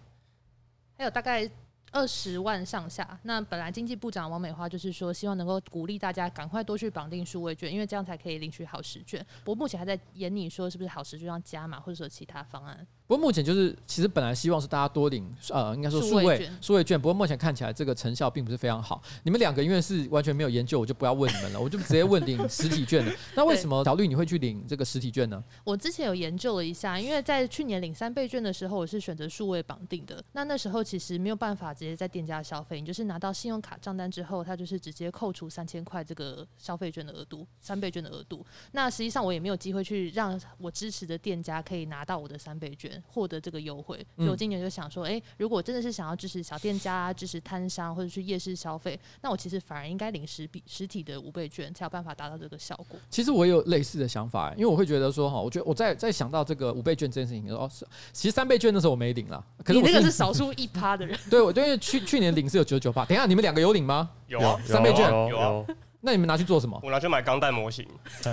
[0.98, 1.50] 还有大概。
[1.96, 9.24] 二十万上下，那本来经济部长王美花就是说，希望能够鼓励大家赶快多去绑定数位券，因为这样才可以领取好时券。
[9.42, 12.86] 不过目前还在研拟说是不是好时券要加码，或者说其他方案。
[13.06, 17.00] 不过目前就是，其实本来希望是大家多领，呃，应该说数位数位券。
[17.00, 19.00] 不过目前看起来这个成效并不是非常好。
[19.22, 23.12] 你们两个因为是完全没有研究，我就不要问你们了，我就直接问领实体券的。
[23.36, 25.42] 那为什么小绿你会去领这个实体券呢？
[25.62, 30.22] 我之前有研究了一下，因为在去年领三倍券的时候，我是选择数位绑定的。
[30.32, 38.44] 那那时候其实没有办法直接在店家消费，你就是拿到信用卡账单之后，它就是直接扣除三千块这个消费券的额度，三倍券的额度。
[38.72, 43.76] 那实际上我也没有机会去让我支持的店家可以拿到我的三倍券，获得这个优。
[43.76, 52.98] 惠，所以我今年就想说，哎、欸，如果真的是想要支持小店家、支持摊商或者去夜市消费，那我其实反而应该领实比实体的五倍券，才有办法达到这个效果。
[53.08, 61.16] 其实我也有类似的想法，因为我会觉得说，哈，我觉得我在在想到这个五倍券这件事情的时候，是其实三倍券的时候我没领了，可是我你那个是少数一趴的人。
[61.30, 63.04] 对，我因为去去年领是有九十九趴。
[63.04, 64.10] 等一下，你们两个有领吗？
[64.26, 65.64] 有啊，三倍券有啊。
[66.00, 66.80] 那你们拿去做什么？
[66.82, 67.86] 我拿去买钢弹模型。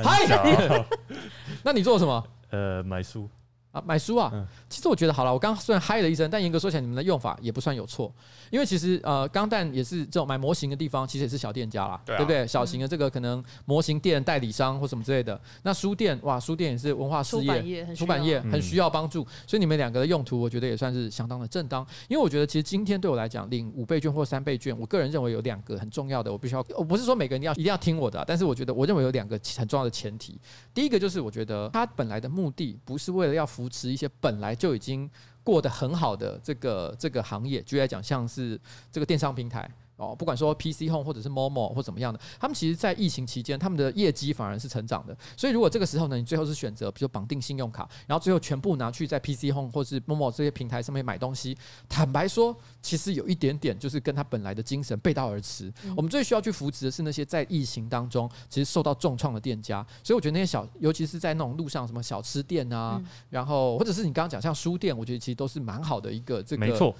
[0.03, 0.85] 嗨，
[1.63, 2.23] 那你做什么？
[2.51, 3.27] 呃，买书。
[3.73, 4.29] 啊，买书啊！
[4.31, 8.13] 嗯、其实我觉得好了，我刚刚虽然嗨了一声，但严格说起来，你们的用法也不算有错。
[8.51, 12.45] 因为其实呃，钢弹也是这种买模型的地方，其实也是小店家啦，对，啊、对不对？
[12.45, 15.41] 小型的这个可能模型店代理商或什么之类的。
[15.63, 21.83] 那书店哇，书店也是文化事业，出版业很需要帮助，所以你们两个的用途，我觉得也算是相当的正当。
[22.07, 30.39] 因为我觉得其实今天对我来讲，领五倍券或三倍券，我个人认为有两个很重要的，我必须要，我不是说每个人要一定要听我的，但是我觉得我认为有两个很重要的前提。
[30.75, 35.09] 第一个就是我觉得它本来的目的不是为了要扶持一些本来就已经
[35.41, 38.59] 过得很好的这个这个行业，举例来讲，像是
[38.91, 39.69] 这个电商平台。
[40.03, 45.15] 哦，不管说 PC Home 或者是 Momo 或怎么样的，他们其实，在疫情期间，他们的业绩反而是成长的。
[45.37, 55.71] 所以，如果这个时候呢，你最后是选择，比如说绑定信用卡，然后最后全部拿去在 PC Home 或是 Momo 这些平台上面买东西，坦白说，其实有一点点就是跟他本来的精神背道而驰。
[55.95, 59.85] 我们最需要去扶持的是那些在疫情当中其实受到重创的店家。
[60.03, 66.65] 所以，我觉得那些小，尤其是在那种路上什么小吃店啊，然后或者是你刚刚讲像书店，我觉得其实都是蛮好的一个这个。
[66.65, 66.93] 没错。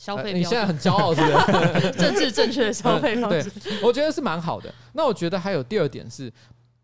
[0.00, 1.26] 消费、呃，你现在很骄傲是不
[1.78, 1.90] 是？
[2.00, 4.74] 政治正确的消费方式，对，我觉得是蛮好的。
[4.94, 6.32] 那我觉得还有第二点是，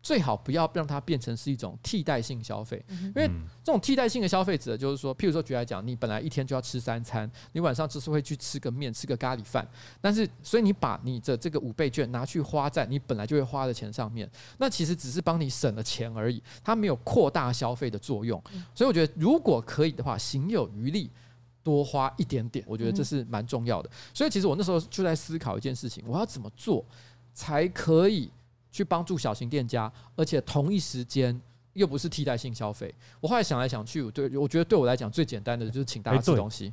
[0.03, 3.27] 最好不要让它变成是一种替代性消费，因为
[3.63, 9.67] 这种替代性的消费者就是说，譬如说举来讲，你本来一天就要吃三餐，你晚上只是会去吃个面、吃个咖喱饭，
[9.99, 18.39] 但是所以你把你的这个五倍券拿去花在你本来就会花的钱上面，那其实只是帮你省了钱而已，它没有扩大消费的作用。
[18.75, 21.09] 所以我觉得如果可以的话，行有余力。
[21.67, 23.89] 多花一点点，我觉得这是蛮重要的。
[24.13, 26.85] 所以其实我那时候就在思考一件事情：我要怎么做
[27.33, 28.31] 才可以
[28.71, 31.37] 去帮助小型店家，而且同一时间
[31.73, 32.95] 又不是替代性消费。
[33.19, 36.71] 我后来想来想去，对，我觉得对我来讲最简单的就是请大家吃东西。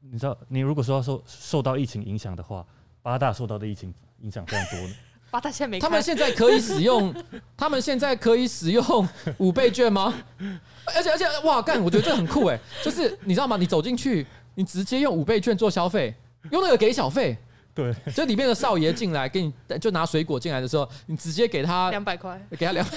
[0.00, 2.66] 你知道，你如果说要受受到疫情影响的话，
[3.00, 4.90] 八大受到的疫情影响非常多。
[5.30, 7.14] 八大现在没，他们现在可以使用，
[7.56, 10.12] 他们现在可以使用五倍券吗？
[10.94, 11.80] 而且而且哇，干！
[11.82, 13.56] 我觉得这很酷哎，就是你知道吗？
[13.56, 16.14] 你走进去，你直接用五倍券做消费，
[16.50, 17.36] 用那个给小费。
[17.72, 22.92] 对，就里面的少爷进来给你，就拿水果进来的时候，你直接给他两百块，给他两百，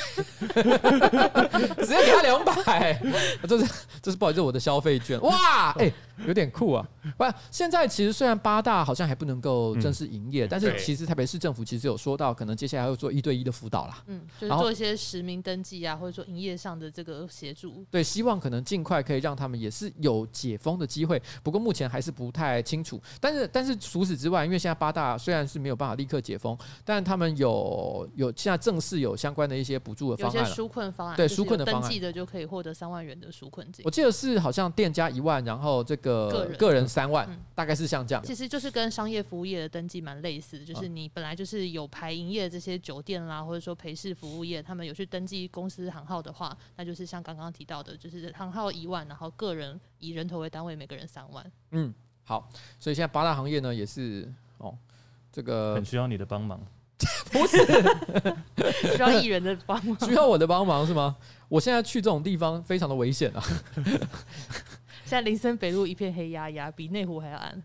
[1.77, 2.99] 直接给他两百，
[3.47, 5.93] 这是这是不好意思，我的消费券，哇，哎、欸，
[6.25, 6.85] 有点酷啊！
[7.17, 17.85] 不，现在其实虽然八大好像还不能够正式营业，嗯、但是其实台北市政府其实有说到，可能接下来会做一对一的辅导啦，嗯，就是做一些实名登记啊，或者说营业上的这个协助。
[17.91, 23.01] 对，希望可能尽快可以让他们也是有解封的机会，不过目前还是不太清楚。
[23.19, 33.83] 但是但是除此之外，因为现在八大虽然是没有办法立刻解封，但他们有有现在正式有相关的一些补助的方案，有些纾困方案，对纾困的方案，登记的就可以获得三万元的纾困金。
[33.83, 38.23] 我记得是好像店家一万，然后这个个人三万，嗯、大概是像这样。
[38.23, 51.51] 其实就是跟商业服务业的登记蛮类似的，就是你本来就是有牌营业这些酒店啦，或者说陪侍服务业，他们有去登记公司行号的话，那就是像刚刚提到的，就是行号一万，然后个人以人头为单位，每个人三万。
[51.71, 51.91] 嗯，
[52.23, 54.77] 好，所以现在八大行业呢也是哦。
[55.31, 56.63] 这个很需要你的帮忙，
[57.31, 57.57] 不是
[58.95, 61.17] 需要艺人的帮忙， 需要我的帮忙是吗？
[61.49, 63.43] 我现在去这种地方非常的危险啊！
[65.13, 67.63] 现在林森北路一片黑压压，比内湖还要暗。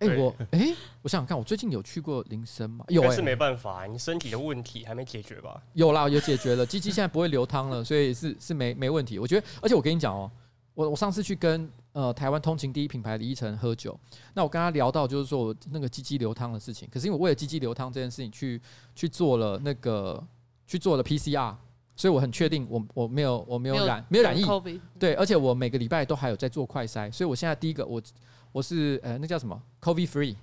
[0.00, 2.84] 哎、欸，我哎、欸，我想想看，我最近有去过林森吗？
[2.88, 5.62] 有、欸，是没办法，你身体的问题还没解决吧？
[5.74, 9.16] 有啦，有解决了，鸡鸡现在不会流汤了，所以是是没没问题。
[9.20, 10.28] 我觉得，而且我跟你讲哦、
[10.74, 11.70] 喔，我我上次去跟。
[11.92, 13.98] 呃，台湾通勤第一品牌李依晨喝酒，
[14.34, 18.60] 那我跟他聊到就是说我那个鸡鸡流汤的事情，可是因为我为了鸡鸡流汤这件事情去
[18.94, 20.22] 去做了那个
[20.64, 21.56] 去做了 PCR，
[21.98, 24.80] 所以我很确定我我没有我没有染没有，染疫。
[25.00, 28.00] 对，而且我每个礼拜都还有在做快筛，所以我现在第一个我
[28.52, 30.36] 我是呃那叫什么？COVID free。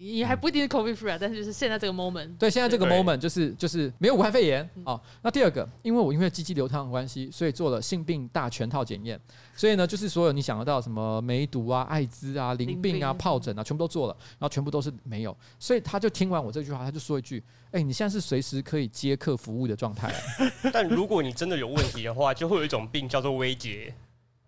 [0.00, 5.00] 你还不一定是 COVID free 啊，但是就是现在这个 moment，对，现在这个 moment 就是就是没有武汉肺炎哦。
[5.22, 9.20] 那第二个，因为我因为鸡鸡流淌的关系，所以做了性病大全套检验，
[9.56, 15.36] 所以呢，就是所有你想得到什么梅毒啊、艾滋啊、淋病啊、疱疹啊，全部都做了，然后全部都是没有。
[15.58, 20.14] 所以他就听完我这句话，他就说一句：“哎，你现在是随时可以接客服务的状态。
[20.72, 23.92] ”但如果你真的有问题的话，就会有一种病叫做威杰，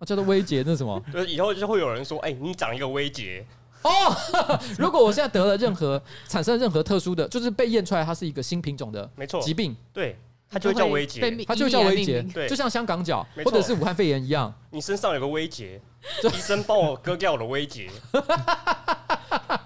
[0.06, 1.02] 叫做威杰，那什么？
[1.12, 3.44] 就是以后就会有人说：“哎，你长一个威杰。”
[3.82, 4.14] 哦，
[4.78, 15.80] 如果我现在得了任何产生任何特殊的，就是被验出来它是一个新品种的，没错，疾病，对，它就会叫威杰，它就会叫危杰，对，就像香港脚或者是武汉肺炎一样，你身上有个威杰，
[16.24, 17.88] 医生帮我割掉我的威杰，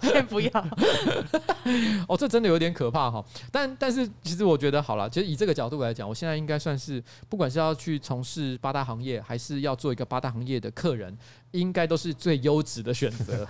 [0.02, 0.50] 先不要，
[2.06, 11.18] 哦，这真的有点可怕哈，但但是其实我觉得好了，其实以这个角度来讲，我现在应该算是不管是要去从事八大行业，还是要做一个八大行业的客人。
[11.54, 13.46] 应该都是最优质的选择。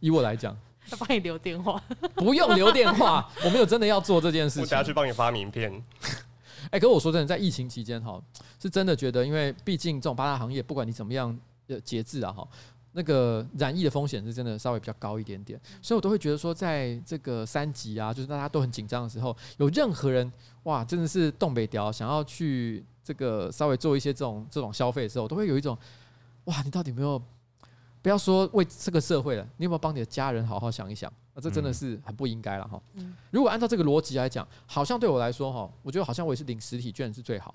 [0.00, 0.56] 以我来讲，
[0.88, 1.82] 他帮你留电话，
[2.16, 4.62] 不用留电话，我没有真的要做这件事情。
[4.62, 5.72] 我等下去帮你发名片。
[6.70, 8.20] 哎、欸，可是我说真的，在疫情期间哈，
[8.60, 11.36] 是真的觉得，因为毕竟这种八大行业，不管你怎么样
[11.68, 12.46] 呃节制啊哈，
[12.92, 20.30] 那个染疫的风险是真的稍微比较高一点点，所以我都会觉得说，在这个三级啊，就是大家都很紧张的时候，有任何人
[20.64, 25.78] 哇，真的是东北调想要去这个稍微做一些这种这种消费的时候，都会有一种。
[26.44, 27.22] 哇，你到底有没有？
[28.00, 31.12] 不要说为这个社会了，你有没有帮你的家人好好想一想？
[31.34, 32.80] 那这真的是很不应该了哈。
[32.94, 37.54] 嗯、如果按照这个逻辑来讲，好像对我来说哈，我觉得好像我也是领实体券是最好。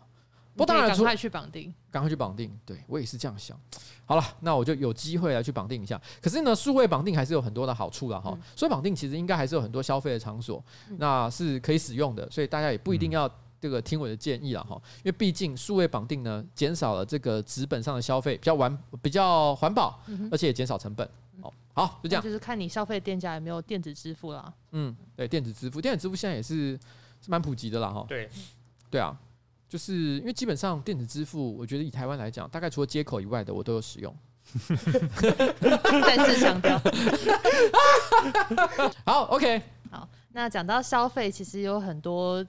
[0.55, 2.55] 不过当然，赶快去绑定，赶快去绑定。
[2.65, 3.59] 对我也是这样想。
[4.05, 5.99] 好了，那我就有机会来去绑定一下。
[6.21, 8.37] 可是呢，数位绑定还是有很多的好处了哈。
[8.55, 10.63] 所以绑定其实应该还是有很多消费的场所，
[10.97, 13.29] 那是可以使用的，所以大家也不一定要。
[13.63, 19.97] 这个听我的建议了哈，因为毕竟数位绑定呢，减少了这个纸本上的消费，比较环比较环保，
[20.29, 21.09] 而且也减少成本。
[21.41, 22.21] 好，好，就这样。
[22.21, 24.53] 就是看你消费店家有没有电子支付啦。
[24.71, 26.77] 嗯，对，电子支付，电子支付现在也是
[27.21, 28.05] 是蛮普及的啦哈。
[28.05, 28.29] 对，
[28.91, 29.17] 对啊，
[29.69, 34.13] 就是因为基本上电子支付，我觉得以台湾来讲，大概除了接口以外的，我都有使用。
[36.05, 36.77] 再次强调。
[39.07, 39.61] 好，OK。
[39.89, 42.45] 好，那讲到消费，其实有很多。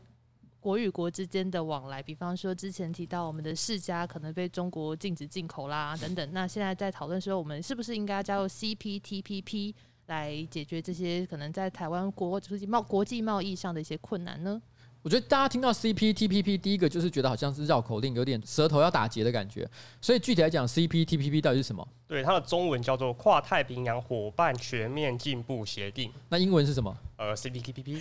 [0.64, 9.74] 国与国之间的往来，比方说之前提到我们的世家可能被中国禁止进口啦等等，那现在在讨论说，我们是不是应该加入 CPTPP
[10.06, 14.62] 来解决这些可能在台湾国际贸国际贸易上的一些困难呢？
[15.02, 19.68] 我觉得大家听到 CPTPP，第一个就是觉得好像是绕口令，有点舌头要打结的感觉。
[20.00, 21.86] 所以具体来讲，CPTPP 到底是什么？
[22.06, 26.10] 对，它的中文叫做跨太平洋伙伴全面进步协定。
[26.30, 26.96] 那英文是什么？
[27.18, 28.00] 呃，CPTPP。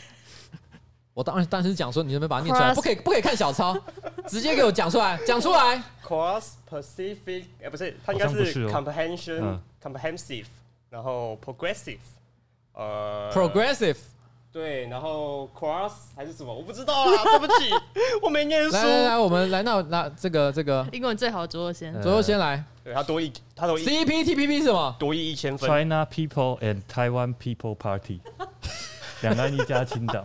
[1.13, 2.73] 我当然当时讲说，你能不能把它念出来？
[2.73, 3.78] 不可以，不可以看小抄，
[4.28, 5.82] 直接给我讲出来，讲出来。
[6.04, 10.45] Cross Pacific，哎，不是，它应该是 Comprehension Comprehensive，
[10.89, 11.99] 然后 Progressive，
[12.73, 13.97] 呃，Progressive，
[14.52, 16.52] 对，然后 Cross 还是什么？
[16.52, 17.69] 我不知道啦，对不起，
[18.21, 18.71] 我没念书。
[18.71, 22.63] 来来来，我们来那那这个这个英文最好，左右先，左右先来。
[22.84, 24.93] 对他多一，他多一 CPTPP 是什么？
[24.99, 25.69] 多一一千分。
[25.69, 28.19] China People and Taiwan People Party。
[29.23, 30.23] 两岸一家亲党，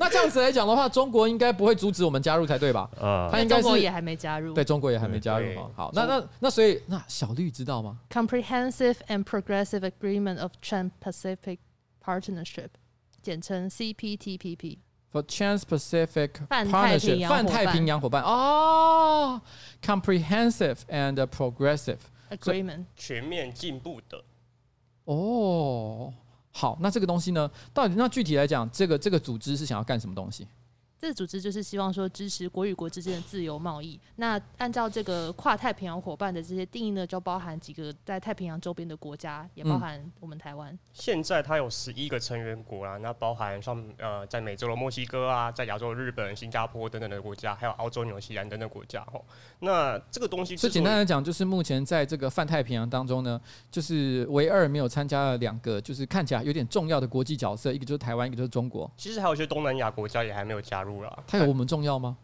[0.00, 2.88] 那这样子来讲的话，中国应该不会阻止我们加入才对吧？
[3.00, 5.68] 啊，他应该是也还没加入，对，中国也还没加入嘛。
[5.74, 11.58] 好，那那那所以那小绿知道吗？Comprehensive and Progressive Agreement of Trans-Pacific
[12.02, 12.68] Partnership，
[13.20, 14.78] 简称 CPTPP。
[15.12, 19.42] For Trans-Pacific Partnership，泛太平洋伙伴哦
[19.82, 21.98] ，Comprehensive and Progressive
[22.30, 24.24] Agreement，全面进步的
[25.04, 26.14] 哦。
[26.52, 27.50] 好，那这个东西呢？
[27.72, 30.46] 到底那具体来讲，这个这个组织是想要干什么东西？
[31.02, 33.98] 这个组织就是希望说支持国与国之间的自由贸易。
[34.14, 40.72] 那按照这个跨太平洋伙伴的这些定义呢，就包含几个在太平洋周边的国家，也包含我们台湾。
[40.72, 49.04] 嗯、现在它有十一个成员国啊，那包含像呃，在美洲的墨西哥啊，在亚洲的日本、新加坡等等的国家，还有澳洲、纽西兰等等国家。
[49.12, 49.24] 吼，
[49.58, 53.40] 那这个东西，最简单来讲，就是目前在这个泛太平洋当中呢，
[53.72, 58.88] 就是唯二没有参加了两个，就是看起来有点重要的国际角色，一个就是台湾，一个就是中国。
[58.96, 60.91] 其实还有一些东南亚国家也还没有加入。
[61.26, 62.16] 它有我们重要吗？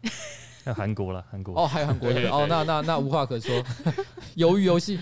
[0.65, 3.63] 还 有韩国了，韩国哦，还有韩国的哦，那那那无话可说，
[4.35, 4.99] 鱿鱼游戏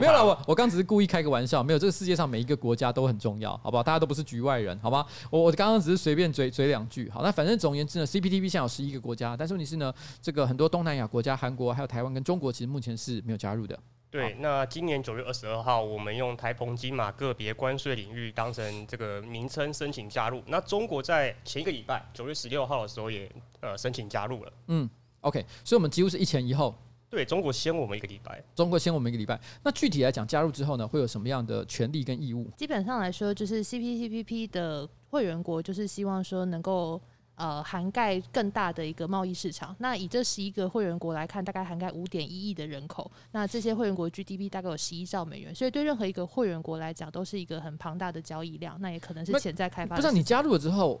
[0.00, 3.82] 没有了，我我刚只是故意开个玩笑，没有，这个世界上每一个国家都很重要，好不好？
[3.82, 5.06] 大家都不是局外人，好吧？
[5.30, 13.78] 我我刚刚只是随便嘴嘴两句，好，那反正总而言之呢，CPTPP 现在有十一个国家，但是问题是呢，这个很多东南亚国家，韩国还有台湾跟中国，其实目前是没有加入的。
[14.14, 20.40] 对，那今年九月二十二号，我们用台澎金马个别关税领域当成这个名称申请加入。
[20.46, 24.52] 那中国在前一个礼拜九月十六号的时候也呃申请加入了。
[24.68, 24.88] 嗯
[25.22, 26.72] ，OK，所以我们几乎是一前一后。
[27.10, 29.40] 对，中国先我们一个礼拜，中国先我们一个礼拜。
[29.64, 32.48] 那具体来讲，加入之后呢，会有什么样的权利跟义务？
[32.56, 37.02] 基本上来说，就是 CPTPP 的会员国就是希望说能够。
[37.36, 39.74] 呃，涵盖更大的一个贸易市场。
[39.80, 43.10] 那以这十一个会员国来看，大概涵盖五点一亿的人口。
[43.32, 48.80] 那这些会员国 GDP 大概有十一兆美元，所以对任何一个会员国来讲，都是一个很庞大的交易量。
[48.80, 49.96] 那也可能是潜在开发。
[49.96, 51.00] 不是你加入了之后，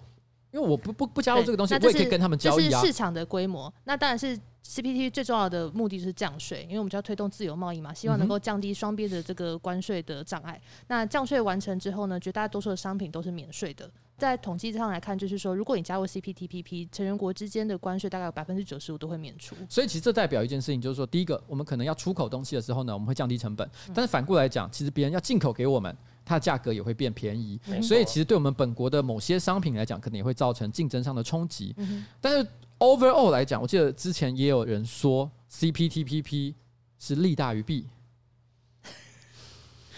[0.50, 2.80] 因为我不不不加入这个东西，我也可以跟他们交易啊。
[2.80, 3.72] 是市场的规模。
[3.84, 10.60] 那当然是 CPTPP 最重要的目的就是降税，因为我们就要推动自由贸易嘛，希望能够降低双边的这个关税的障碍。
[10.88, 13.88] 那降税完成之后呢，绝大多数的商品都是免税的。
[14.16, 19.56] 在统计上来看，就是说，如果你加入 CPTPP，成员国之间的关税大概有百分之九十五都会免除。
[19.68, 27.60] 所以其实这代表一件事情，就是说，第一个，我们可能要出口东西的时候呢，我们会降低成本；但是反过来讲，其实别人要进口给我们，它的价格也会变便宜。
[27.82, 31.74] 所以其实对我们本国的某些商品来讲，可能也会造成竞争上的冲击。
[32.20, 32.48] 但是
[32.78, 36.54] overall 来讲，我记得之前也有人说 CPTPP
[37.00, 37.86] 是利大于弊。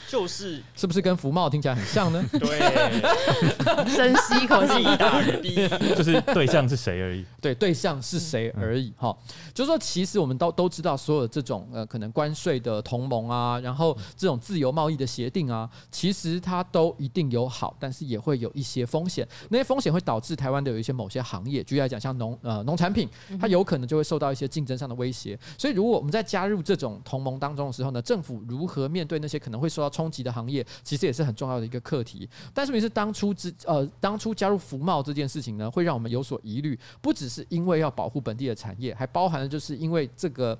[0.08, 2.24] 就是是不是跟福茂听起来很像呢？
[2.38, 7.24] 对，深吸一口气，大于弊， 就是对象是谁而已。
[7.40, 8.92] 对，对象是谁而已。
[8.96, 19.26] 哈、嗯，就是说，其实我们都都知道，所有这种呃，可能关税的同盟啊，然后这种自由贸易的协定啊，其实它都一定有好，但是也会有一些风险。
[19.48, 23.08] 那些风险会导致台湾的有一些某些行业，举例来讲，像农呃农产品，
[23.40, 25.38] 它有可能就会受到一些竞争上的威胁。
[25.58, 32.28] 所以，如果我们在加入这种同盟当中的时候呢，政府如何面对那些可能会受到冲击的行业，其实也是很重要的一个课题。
[32.52, 40.58] 但是，问题是当初之呃，当初加入服贸这件事情呢，会让我们有所疑虑，不只是因为要保护本地的产业，还包含了就是因为这个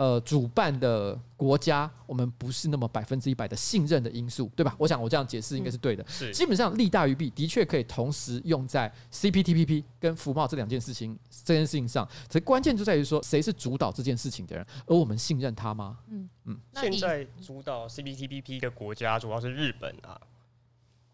[0.00, 4.74] 呃主办的国家，我们不是那么百分之一百的信任的因素，对吧？
[4.78, 6.02] 我想我这样解释应该是对的。
[6.08, 12.08] 是，基本上利大于弊，的确可以同时用在 CPTPP 跟服贸这两件事情这件事情上。
[12.30, 15.98] 所以关键就在于说，谁是主导这件事情的人，而我们信任他吗？
[16.08, 16.58] 嗯嗯。
[16.76, 20.18] 现在主导 CPTPP 的国家主要是日本啊。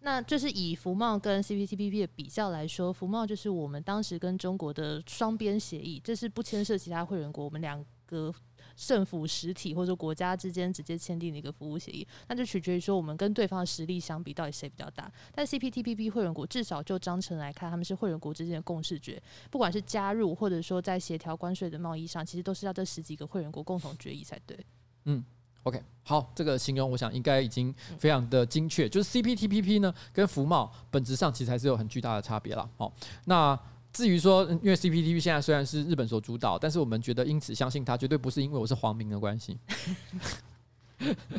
[0.03, 8.33] 那就是以服贸跟 CPTPP 的比较来说，服贸就是我们当时跟中国的双边协议，这是不牵涉其他会员国，我们两个。
[8.77, 15.11] 政府实体或者国家之间直接签订的一个服务协议，那就取决于说我们跟对方的实力相比，到底谁比较大。
[15.35, 19.21] 但 CPTPP 会员国至少就章程来看，他们是会员国之间的共识决，
[19.51, 24.59] 不管是加入或者说在协调关税的贸易上，其实都是要这十几个会员国共同决议才对。
[25.07, 25.25] 嗯
[25.63, 32.69] ，OK，好，这个形容我想应该已经非常的精确，就是 CPTPP 呢跟服贸本质上其实还是有很巨大的差别了。
[32.77, 32.93] 好，
[33.25, 33.59] 那。
[33.97, 39.59] 至于说，因为 CPTP 现在虽然是日本所主导，但是我们觉得因此相信它绝对不是因为我是皇民的关系。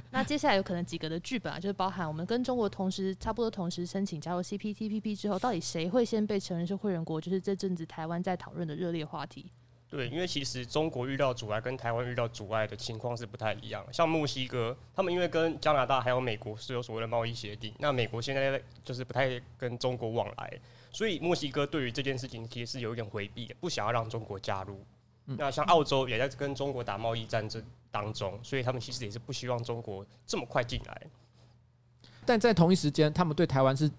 [0.09, 9.45] 那接下来有可能几个的剧本啊，就是包含我们跟中国同时差不多同时申请加入 CPTPP 之后，到底谁会先被承认是会员国，就是这阵子台湾在讨论的热烈话题。
[9.89, 13.85] 对，因为其实中国遇到阻碍跟台湾遇到阻碍的情况是不太一样。
[13.91, 20.59] 像墨西哥，他们因为跟加拿大还有美国是有所谓的贸易协定，那美国现在就是不太跟中国往来。
[20.91, 24.83] 所以墨西哥对于这件事情其实是有一点回避的，不想要让中国加入。
[25.23, 31.01] 那像澳洲也在跟中国打贸易战争当中，所以他们其实也是不希望中国这么快进来。
[32.25, 33.89] 但在同一时间，他们对台湾是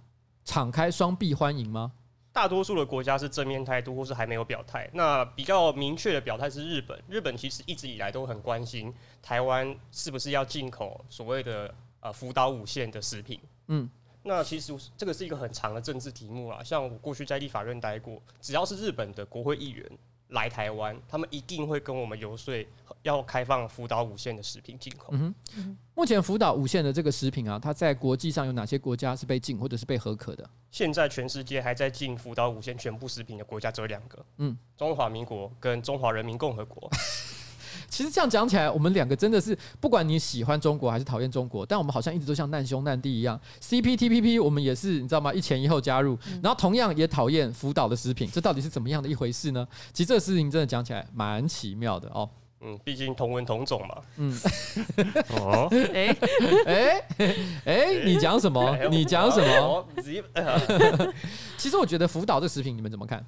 [0.44, 1.92] 敞开双臂欢迎吗？
[2.38, 4.88] 大多数的国家是正面态度，或是还没有表态。
[4.92, 13.40] 那比较明确的表态是日本，日本其实一直以来都很关心台湾是不是要进口所谓的呃福岛五线的食品。
[13.66, 13.90] 嗯。
[14.22, 19.84] 那其实这个是一个很长的政治题目啊，像我过去在立法院待过，只要是日本的国会议员
[20.28, 22.54] 来台湾，他们一定会跟我们游说
[23.02, 25.08] 要开放福岛五线的食品进口。
[25.12, 30.48] 嗯哼，目前福岛五线的这个食品啊，它在国际上有哪些国家是被禁或者是被合可的？
[30.70, 36.90] 现在全世界还在禁福岛五线全部食品的国家只有两个，嗯，中华民国跟中华人民共和国。
[37.88, 43.40] 其实这样讲起来，我们两个真的是不管你喜欢中国还是讨厌中国，但我们好像一直都像难兄难弟一样。
[43.60, 45.32] CPTPP 我们也是你知道吗？
[45.32, 49.66] 一前一后加入，然后同样也讨厌福岛的食品，这到底是怎么样的一回事呢？
[49.92, 52.28] 其实这个事情真的讲起来蛮奇妙的哦。
[52.60, 53.96] 嗯，毕竟同文同种嘛。
[54.16, 54.38] 嗯。
[55.40, 55.68] 哦。
[55.94, 56.14] 哎
[56.66, 57.04] 哎
[57.64, 58.76] 哎，你讲什么？
[58.90, 59.86] 你讲什么？
[61.56, 63.24] 其实我觉得福岛这食品你们怎么看？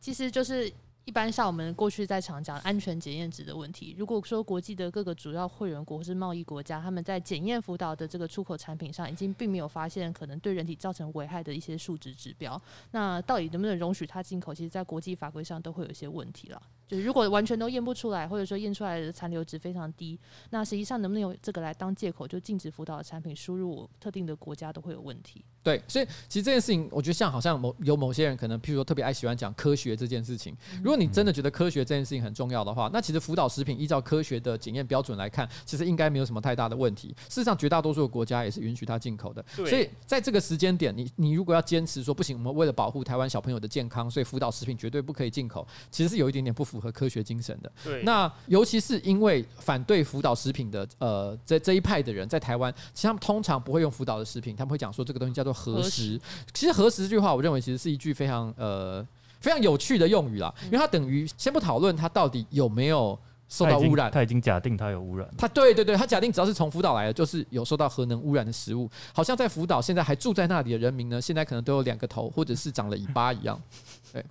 [0.00, 0.70] 其实就是。
[1.04, 12.60] 一般像我们过去在常讲安全检验值的问题，如果说国际的各个主要会员国或是贸易国家，他们在检验福岛的这个出口产品上，已经并没有发现可能对人体造成危害的一些数值指标，
[12.92, 14.54] 那到底能不能容许它进口？
[14.54, 16.62] 其实，在国际法规上都会有一些问题了。
[16.86, 20.18] 就是如果完全都验不出来，或者说验出来的残留值非常低，
[20.50, 25.44] 那实际上能不能用这个来当借口，就禁止福岛的产品输入特定的国家都会有问题。
[25.62, 30.56] 对，所以其实这件事情，我觉得像好像某有某些人可能，譬如说特别爱喜欢讲科学这件事情。
[30.82, 37.14] 如果你真的觉得科学这件事情很重要的话，那其实福岛食品依照科学的检验标准来看，其实应该没有什么太大的问题。
[37.28, 39.44] 事实上，绝大多数的国家也是允许它进口的。
[39.54, 47.72] 所以在这个时间点，你你如果要坚持说不行，我们为了保护台湾小朋友的健康，所以福岛食品绝对不可以进口，其实是有一点点不符合科学精神的。
[47.84, 48.02] 对。
[48.02, 56.20] 那尤其是因为反对福岛食品的呃这这一派的人在台湾，其实他们通常不会用福岛的食品，他们会讲说这个东西叫做核实。
[56.54, 59.06] 其实核实这句话，我认为其实是一句非常呃
[59.40, 73.60] 非常有趣的用语啦，因为它等于先不讨论它到底有没有受到污染，他已经假定它有污染，它对对对，他假定只要是从福岛来的，就是有受到核能污染的食物，好像在福岛现在还住在那里的人民呢，现在可能都有两个头或者是长了尾巴一样，
[74.12, 74.24] 对，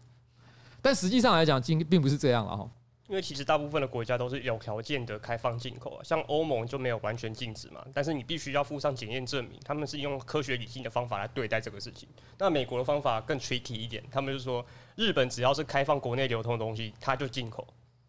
[0.82, 2.68] 但实际上来讲，并并不是这样了哈。
[3.12, 12.08] 因为其实大部分的国家都是有条件的开放进口啊，像欧盟就没有完全禁止嘛，但是你必须要附上检验证明，他们是用科学理性的方法来对待这个事情。
[12.38, 17.68] 那美国的方法更 tricky 一点，他们就说日本只要是开放国内流通的东西，它就进口。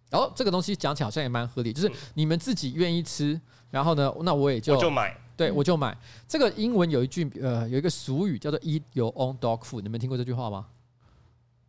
[0.09, 3.41] 然后、哦、这个东西讲起来好像也蛮合理，就是你们自己愿意吃，
[3.73, 5.99] 然后呢，那我也就我就买，对我就买。
[6.29, 10.69] 这个英文有一句呃有一个俗语叫做 “eat your own dog food”，你们听过这句话吗？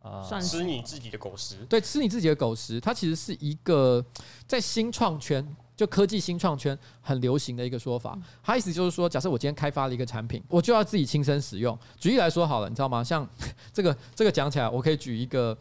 [0.04, 1.56] 啊，吃你自己的狗食。
[1.66, 4.04] 对，吃你自己的狗食，它其实是一个
[4.46, 5.42] 在新创圈，
[5.74, 8.18] 就科技新创圈很流行的一个说法。
[8.42, 11.76] 它意思就是说，假设我今天开发了一个产品，我就要自己亲身使用。
[11.98, 13.02] 举例来说好了，你知道吗？
[13.02, 13.26] 像
[13.72, 15.56] 这个这个讲起来，我可以举一个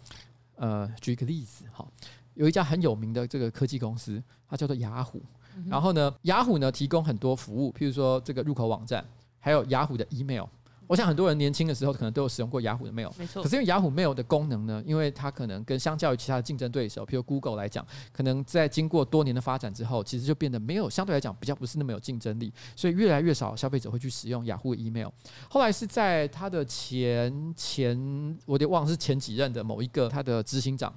[0.57, 1.63] 呃，举一个例子。
[1.71, 1.87] 哈，
[2.33, 5.21] 有一家很有名的这个科技公司，它叫做雅虎。
[5.69, 9.05] 然后呢，雅虎呢提供很多服务，譬如说这个入口网站，
[9.39, 10.43] 还有雅虎的 email。
[10.87, 13.41] 我想很多人年轻的时候可能都有使用过雅虎的 Mail，没错。
[13.41, 25.09] 可是因为雅虎 Mail 的功能呢，因为它可能跟相较于其他的竞争对手，譬如 Google 来讲，可能在经过多年的发展之后，其实就变得没有相对来讲比较不是那么有竞争力，所以越来越少消费者会去使用雅虎的 Email。
[25.49, 30.93] 后来是在他的前前，我得忘了是前几任的某一个他的执行长，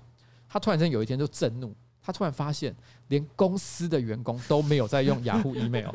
[0.49, 2.74] 他突然间有一天就震怒，他突然发现
[3.09, 5.95] 连公司的员工都没有在用雅虎 Email。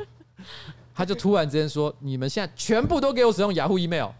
[0.94, 4.10] 他就突然之间说：“你们现在全部都给我使用雅虎 email。”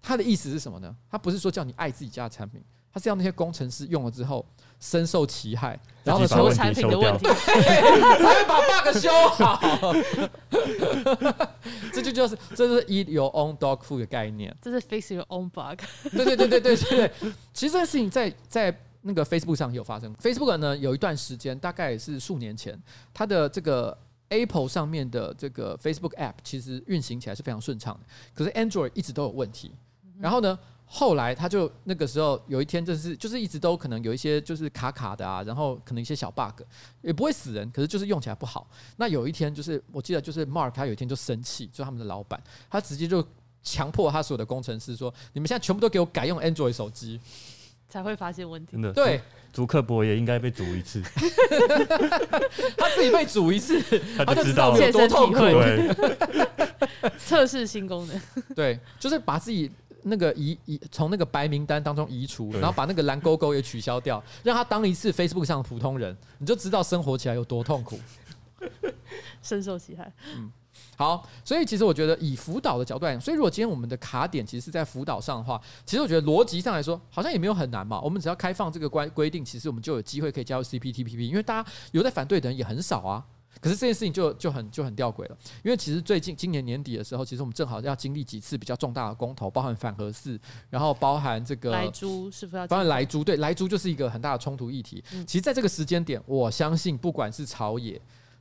[0.00, 0.94] 他的意思是什么呢？
[1.10, 2.62] 他不是说叫你爱自己家的产品，
[2.92, 4.46] 他是要那些工程师用了之后
[4.80, 9.92] 深受其害，然后呢，出产品的问题，才会把 bug 修好。
[11.92, 15.78] 这就就是这就是 eat your own dog food 的概念，这是 fix your own bug。
[16.10, 17.12] 对对对对对对对，
[17.52, 20.14] 其实这件事情在在那个 Facebook 上有发生。
[20.16, 22.80] Facebook 呢，有一段时间，大概是数年前，
[23.12, 23.96] 它的这个
[24.28, 29.72] Apple 上面的这个 Facebook App 其实运行起来是非常顺畅的，可是 Android 一直都有问题。
[30.18, 36.62] 然后呢，后来他就那个时候有一天，就是就是一直都可能有一些就是卡卡的啊，然后可能一些小 bug
[37.02, 38.68] 也不会死人，可是就是用起来不好。
[38.96, 43.24] 那有一天就是我记得就是 Mark 他有一天就生气，就他们的老板，他直接就
[43.62, 47.20] 强迫他所有的工程师说：“你们现在全部都给我改用 Android 手机，
[47.88, 49.20] 才会发现问题。”真的对，
[49.52, 51.02] 祖克伯也应该被煮一次，
[52.76, 53.80] 他自己被煮一次，
[54.18, 55.38] 他就知道有多痛苦。
[55.38, 55.94] 对，
[57.18, 58.20] 测试新功能，
[58.54, 59.70] 对，就是把自己。
[60.02, 67.98] 那个移移从那个白名单当中移除，然后把那个蓝勾勾也取消掉，让他当一次 Facebook 上的普通人，你就知道生活起来有多痛苦，
[69.42, 70.10] 深受其害。
[70.36, 70.50] 嗯，
[70.98, 78.00] 好，所以其实我觉得以辅导的角度来讲，所以如果今天我们的卡点其实是在辅导上的话，其实我觉得逻辑上来说好像也没有很难嘛。
[78.00, 83.24] 我们只要开放这个规规定，其实我们就有机会可以加入 CPTPP，因为大家有在反对的人也很少啊。
[83.60, 90.38] 可是这件事情就就很就很吊诡了，因为其实最近今年年底的时候，其实我们正好要经历几次比较重大的公投，包含反核四，
[90.68, 92.66] 然后包含这个莱猪是不是要？
[92.66, 95.02] 包含莱猪，对，莱猪就是一个很大的冲突议题。
[95.26, 98.00] 其实，在这个时间点，我相信不管是朝野，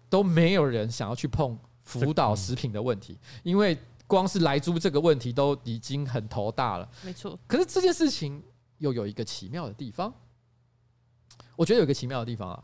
[0.09, 1.57] 都没有人想要去碰
[1.87, 6.87] 辅导食品的问题，因为光是来猪这个问题都已经很头大了。
[7.03, 7.39] 没错。
[7.47, 8.43] 可是这件事情
[8.77, 10.13] 又有一个奇妙的地方，
[11.55, 12.63] 我觉得有一个奇妙的地方啊，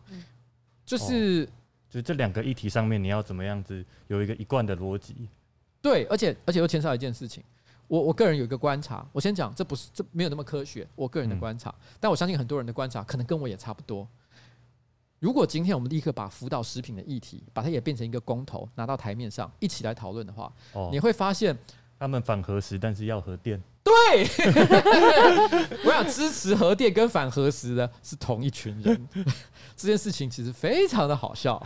[0.85, 1.47] 就是。
[1.89, 5.29] 就这两个议题上面，你要怎么样子有一个一贯的逻辑？
[5.79, 7.43] 对，而且而且又牵涉到一件事情。
[7.87, 11.69] 我我个人有一个观察，我先讲，这不是这没有那么科学，我个人的观察。
[11.69, 14.07] 嗯、但我相信很多人的观察可能跟我也差不多。
[15.23, 21.57] 如果今天我们立刻把辅导食品的议题，把它也变成一个公投，拿到台面上一起来讨论的话，哦、你会发现
[21.97, 23.63] 他们反核食，但是要核电。
[23.81, 23.93] 对，
[25.85, 29.07] 我想支持核电跟反核食的是同一群人。
[29.77, 31.61] 这件事情其实非常的好笑。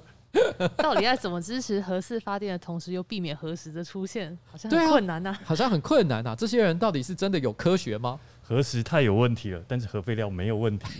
[0.76, 4.38] 到底要怎么支持核四发电的同时又避免核食的出现？
[4.50, 6.34] 好像很困难呐、啊啊，好像很困难呐。
[6.36, 8.20] 这些人到底是真的有科学吗？
[8.42, 10.86] 核食太有问题了，但是核废料没有问题。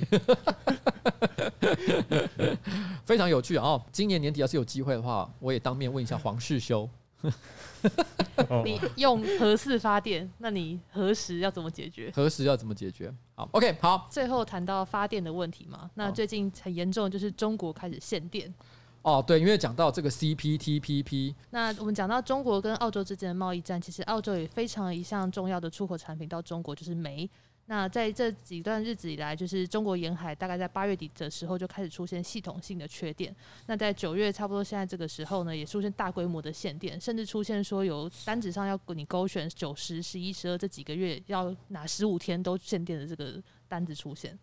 [3.04, 3.64] 非常有趣啊！
[3.64, 6.88] 哦，今年年底要是有机会的话，我也当面问一下黄世修。
[8.64, 12.10] 你用核四发电，那你核食要怎么解决？
[12.14, 13.12] 核食要怎么解决？
[13.34, 14.08] 好，OK，好。
[14.10, 18.52] 最后谈到发电的问题嘛，那最近很严重的就是中国开始限电。
[19.02, 27.28] 哦，对，因为讲到这个 CPTPP，那我们讲到中国跟澳洲之间的贸易战，其实澳洲也非常一项重要的出口产品到中国就是煤。
[27.66, 33.34] 那在这几段日子以来，就是中国沿海大概在八月底的时候就开始出现系统性的缺电。
[33.66, 44.38] 那在九月差不多现在这个时候呢，也出现大规模的限电，甚至出现说有单子上要你勾选九十、十一、十二这几个月要哪十五天都限电的这个单子出现。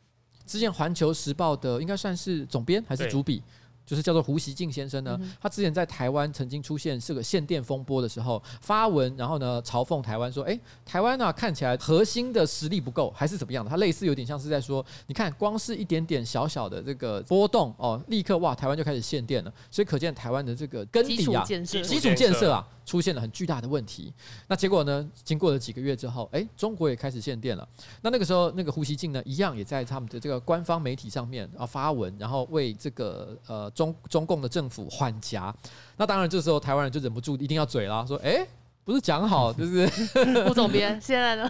[0.45, 3.43] 之前《环球时报》的应该算是总编还是主笔？
[3.89, 19.51] 就是叫做胡锡进先生呢，他之前在台湾曾经出现这个限电风波的时候发文，然后呢嘲讽台湾说：“诶，台湾呢看起来核心的实力不够，还是怎么样的？”他类似有点像是在说：“你看，光是一点点小小的这个波动哦，立刻哇，台湾就开始限电了。
[19.71, 24.11] 所以可见台湾的这个根底啊，基础建设啊。”出现了很巨大的问题，
[24.47, 25.07] 那结果呢？
[25.23, 27.69] 经过了几个月之后，诶，中国也开始限电了。
[28.01, 35.55] 那那个时候，那个胡锡进呢，一样也在他们的这个官方媒体上面啊发文，然后为这个呃中中共的政府缓颊。
[35.97, 38.47] 那当然，这时候台湾人就忍不住一定要嘴了，说：“诶。”
[38.89, 39.87] 不是讲好 就是
[40.47, 41.47] 胡总编， 现在呢？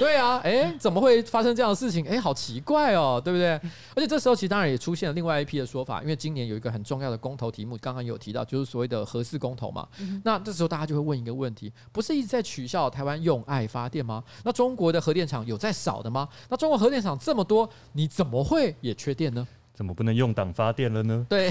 [0.00, 2.04] 对啊，哎、欸，怎么会发生这样的事情？
[2.06, 3.52] 哎、欸，好奇怪哦，对不对？
[3.94, 9.86] 而且这时候其实当然也出现了另外一批的说法，因为今年有一个很重要的公投题目，刚刚有提到，就是所谓的核四公投嘛。
[10.00, 14.24] 嗯、那这时候大家就会问一个问题：不是一直在取笑台湾用爱发电吗？
[14.42, 16.28] 那中国的核电厂有在少的吗？
[16.48, 19.46] 那中国核电厂这么多，你怎么会也缺电呢？
[19.76, 21.26] 怎么不能用党发电了呢？
[21.28, 21.50] 对，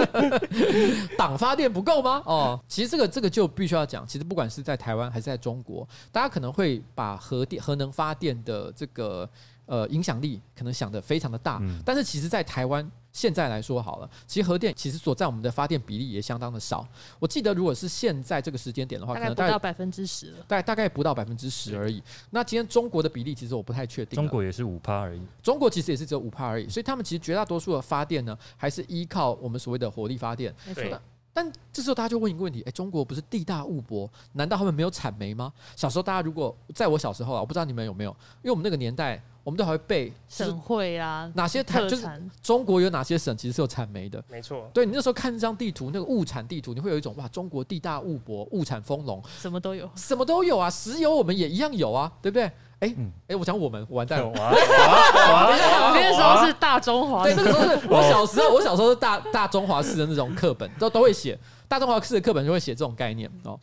[1.16, 2.22] 党发电不够吗？
[2.26, 4.06] 哦，其实这个这个就必须要讲。
[4.06, 9.28] 其实不管是在台湾还是在中国，大家可能会把核电、核能发电的这个
[9.66, 12.90] 呃影响力可能想的非常的大，嗯、但是其实，在台湾。
[13.14, 16.84] 现在来说好了，其实核电其实所占我们的发电比例也相当的少。
[17.20, 22.02] 我记得如果是现在这个时间点的话，大概不到百分之十了，大概大概不到百分之十而已。
[22.30, 25.22] 那今天中国的比例其实我不太确定，中国也是五趴而已。
[25.44, 30.52] 中国其实也是只有五趴而已，所以他们其实绝大多数的发电呢，还是依靠我们所谓的火力发电。
[30.66, 31.00] 没错。
[31.34, 35.52] 但这时候大家就问一个问题：哎，中国不是地大物博，难道他们没有产煤吗？
[35.74, 38.10] 小时候大家如果在我小时候啊，我不知道你们有没有，
[38.42, 42.08] 因为我们那个年代，我们都还会背省会啊，哪些产就是
[42.40, 44.22] 中国有哪些省其实是有产煤的。
[44.28, 52.48] 没错，对你那时候看这张地图，那个物产地图，你会有一种哇，中国地大物博，物产丰隆，什么都有，什么都有啊，石油我们也一样有啊，对不对？
[52.84, 54.30] 哎、欸、哎、欸，我讲我们，我完蛋了。
[54.34, 63.58] 那时候是大中华，对，那个时候是 我小时候，我小时候是大大中华式的那种课本，都都会写大中华式的课本就会写这种概念哦。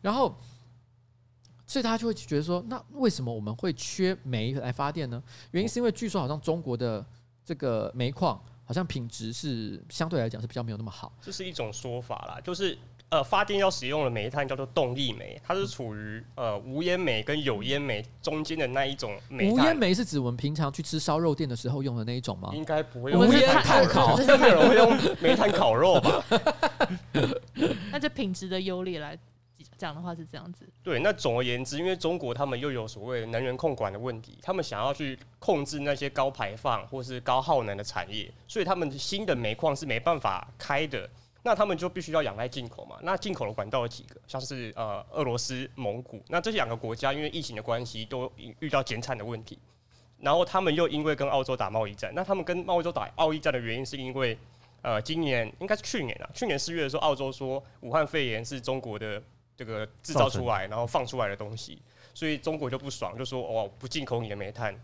[0.00, 0.32] 然后，
[1.66, 5.20] 所以大家就会觉得说，那为什么我们会缺煤来发电呢？
[5.50, 7.04] 原因是因为据说好像中国的
[7.44, 12.78] 这个煤矿好像品质是相对来讲是比较没有那么好，这是一种说法啦，就是。
[13.10, 19.54] 呃，发电要使用的煤炭叫做动力煤，它是处于呃无烟煤跟有烟煤中间的那一种煤炭。
[19.54, 22.52] 无烟煤是指我们平常去吃烧肉店的时候用的那一种吗？
[22.54, 26.24] 应该不会用无烟炭烤， 没有人会用煤炭烤肉吧？
[27.90, 29.18] 那这品质的优劣来
[29.76, 30.64] 讲的话是这样子。
[30.80, 41.10] 对，那总而言之，因为中国他们又有所谓能源控管的问题，他们想要去控制那些高排放或是高耗能的产业，所以他们新的煤矿是没办法开的。
[41.42, 42.98] 那他们就必须要仰赖进口嘛？
[43.02, 44.20] 那进口的管道有几个？
[44.26, 49.58] 像是呃俄罗斯、蒙古，那这两个国家因为疫情的关系都遇到减产的问题，
[50.18, 54.36] 然后他们又因为跟澳洲打贸易战，那他们跟澳洲打贸易战的原因是因为
[54.82, 59.22] 呃今年应该是去年啊，去年四月的时候，澳洲说武汉肺炎是中国的
[59.56, 61.80] 这个制造出来然后放出来的东西，
[62.12, 64.78] 所以中国就不爽，就说哦不进口你的煤炭。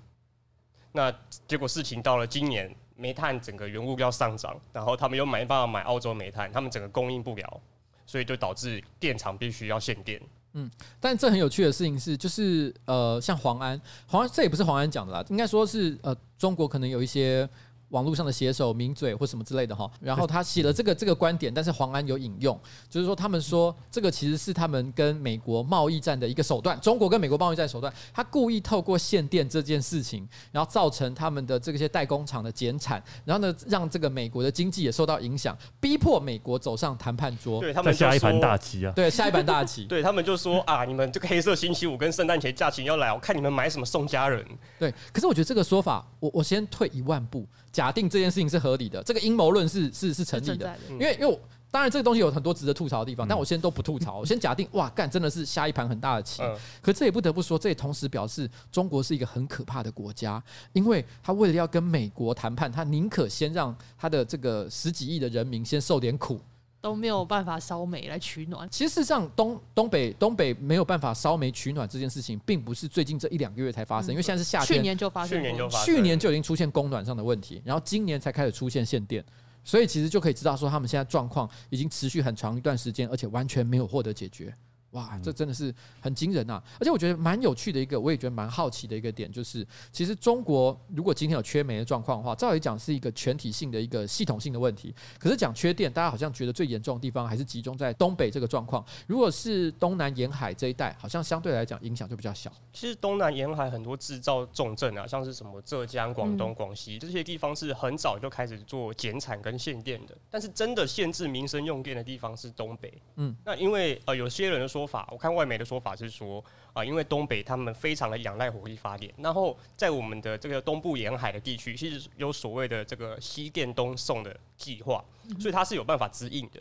[0.93, 1.15] 那
[1.47, 2.75] 结果事情到了今年。
[2.97, 7.61] 煤炭整个原物料上涨，然后他们又没办法买澳洲煤炭，他们整个供应不了，
[8.07, 10.21] 所以就导致电厂必须要限电。
[10.55, 17.49] 嗯，但这很有趣的事情是，就是呃，像黄安，黄安这也不是黄安讲的啦，应该说是呃，中国可能有一些。
[17.91, 22.59] 网络上的写手名嘴或什么之类的哈，然后他写了这个这个观点，但是黄安有引用，
[22.89, 44.45] 就是说他们说这个其实是他们跟美国贸易战的一个手段，中国跟美国贸易战手段，他故意透过限电这件事情，然后造成他们的这些代工厂的减产，然后呢让这个美国的经济也受到影响，逼迫美国走上谈判桌，对他们下一盘大棋啊，对下一盘大棋，对他们就说 啊，你们这个黑色星期五跟圣诞节假期要来，我看你们买什么送家人。
[44.79, 47.47] 对，可是我觉得这个说法，我我先退一万步。
[47.77, 50.79] 假定这件事情是合理的，这个阴谋论是是是成立的，的。
[50.93, 51.39] 因为因为我
[51.71, 66.41] 当然这个东西有很多值得吐槽的地方，嗯、但我先都不吐槽，我先假定哇干真的是下一盘很大的棋，嗯、可这也不得不说，这也同时表示中国是一个很可怕的国家，因为他为了要跟美国谈判，他宁可先让他的这个十几亿的人民先受点苦。
[66.87, 68.69] 都没有办法烧煤来取暖。
[68.71, 79.25] 其实事实上，东东北东北没有办法烧煤取暖这件事情，并不是最近这一两个月才发生，因为现在是夏天，去年就发生，去年就发生，去年就已经出现供暖上的问题，然后今年才开始出现限电，
[79.65, 84.55] 所以其实就可以知道说，他们现在状况已经持续很长一段时间，而且完全没有获得解决。
[84.93, 86.65] 哇，这真的是很惊人呐、啊！
[86.81, 94.95] 而且我觉得蛮有趣的一个，我也觉得蛮好奇的一个点，就是其实中国如果今天有缺煤的状况的话，照理讲是一个全体性的一个系统性的问题。
[95.19, 98.83] 可是讲缺电，大家好像觉得最严重的地方还是集中在东北这个状况。
[99.07, 102.51] 如果是东南沿海这一带，好像相对来讲影响就比较小。
[102.73, 110.17] 其实东南沿海很多制造重镇啊，像是什么浙江、广东、广西这些地方，是很早就开始做减产跟限电的。
[110.31, 112.91] 但是真的限制民生用电的地方是东北。
[113.17, 114.76] 嗯，那因为呃有些人说。
[114.85, 125.05] 法我看外媒的说法是说啊，因为东北他们非常的仰赖火力发电，然后在我们的这个东部沿海的地区，其实有所谓的这个西电东送的计划，
[125.39, 126.61] 所以它是有办法支应的。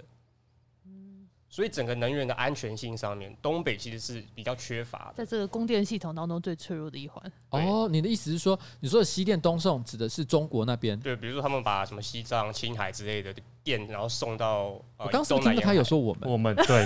[1.48, 7.32] 所以整个能源的安全性上面，东北其实是比较缺乏的，在这个供电系统当中最脆弱的一环。
[7.52, 11.00] 哦，你的意思是说，你说的西电东送指的是中国那边？
[11.00, 13.34] 对，比如说他们把什么西藏、青海之类的
[13.66, 14.80] 电，然后送到。
[14.98, 16.86] 我刚是听到他有说我们，我们对。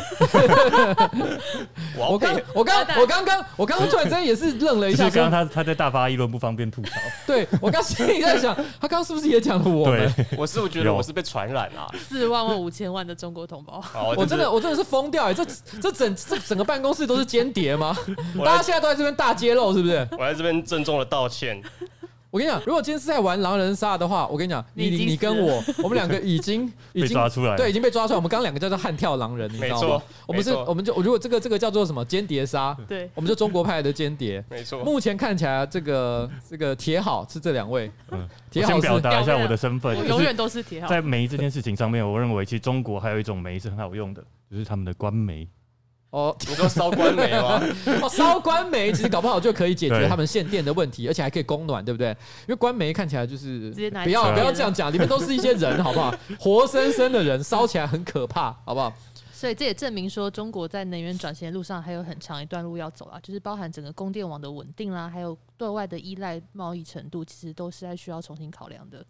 [1.96, 6.90] 我刚我刚我刚刚我刚刚突然之间也是愣了一下，刚刚他他在大发议论，不方便吐槽。
[7.28, 10.12] 对我刚心里在想，他刚刚是不是也讲了我们？
[10.36, 11.86] 我是不是觉得我是被传染啊？
[12.00, 13.84] 四万万五千万的中国同胞，
[14.18, 15.34] 我真的我真的是疯掉哎！
[15.34, 15.46] 这
[15.80, 17.96] 这整这整个办公室都是间谍吗？
[18.44, 20.08] 大家现在都在这边大揭露，是不是？
[20.14, 21.62] 我在这边郑重的道歉。
[22.32, 28.16] 我跟你讲，如果今天是在玩狼人杀的话，我跟你讲，你你跟我，我们两个已经 已经被抓出来，对，已经被抓出来。
[28.16, 30.02] 我们刚刚两个叫做悍跳狼人，你知道吗？
[30.28, 34.84] 我们是，我们就如果这个这个叫做什么间谍杀，对，我们就中国派的间谍，没错。
[34.84, 38.74] 目前看起来，这个这个铁好是这两位，嗯，铁好。
[38.74, 40.88] 先表达一下我的身份，永远都是铁好。
[40.88, 45.48] 在煤这件事情上面，我认为其实中国还有一种煤是很好用的，就是他们的官煤。
[46.12, 47.62] 哦，你说烧官煤吗？
[48.02, 52.10] 哦，烧官煤其实搞不好就可以解决他们限电的问题，而且还可以供暖，对不对？
[52.10, 53.70] 因为官煤看起来就是
[54.04, 56.12] 不要不要这样讲，里面都是一些人，好不好？
[56.40, 58.92] 活生生的人烧起来很可怕，好不好？
[59.32, 69.06] 所以这也证明说，中国在能源转型的路上还有很长一段路要走啊，就是包含整个供电网的稳定啦，还有对外的依赖贸易程度，其实都是在需要重新考量的。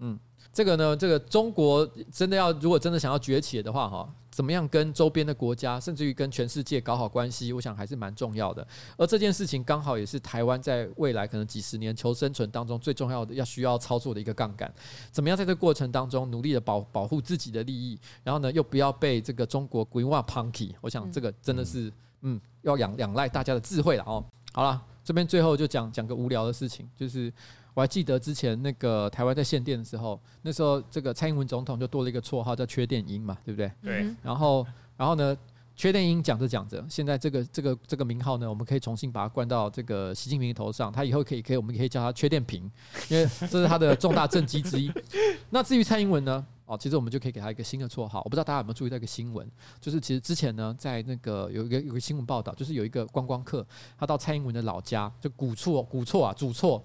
[0.00, 0.18] 嗯，
[0.52, 4.08] 这个呢，这个中国真的要，如果真的想要崛起的话，哈，
[4.40, 8.66] 怎么样跟周边的国家，甚至于跟全世界搞好关系，我想还是蛮重要的。
[8.96, 14.72] 而这件事情刚好也是台湾在未来可能几十年求生存当中最重要的要需要操作的一个杠杆。
[15.12, 20.72] 怎么样在这个过程当中努力的保保护自己的利益，然后呢又不要被这个中国规划 punky。
[20.80, 24.24] 我想这个真的是，嗯，要仰仰赖大家的智慧了哦。
[24.54, 27.30] 好了，这边最后就讲讲个无聊的事情，就是。
[27.74, 33.70] 我还记得之前那个台湾在限电的时候，那时候这个蔡英文总统就多了一个绰号叫“缺电鹰”嘛，对不对？
[33.82, 34.14] 对。
[34.22, 34.66] 然后，
[34.96, 35.36] 然后呢
[35.76, 42.70] ，“缺电鹰”讲着讲着，现在这个这个这个名号呢，我们可以重新把它冠到这个习近平头上，他以后可以可以，我们可以叫他“缺电平”，
[43.08, 44.92] 因为这是他的重大政绩之一。
[45.50, 46.44] 那至于蔡英文呢？
[46.66, 48.20] 哦，其实我们就可以给他一个新的绰号。
[48.20, 49.44] 我不知道大家有没有注意到一个新闻，
[49.80, 53.66] 就是其实之前呢，在那个有一个有一个新闻报道，就是有一个观光客，
[53.98, 56.80] 他到蔡英文的老家，就古厝古厝啊，主厝。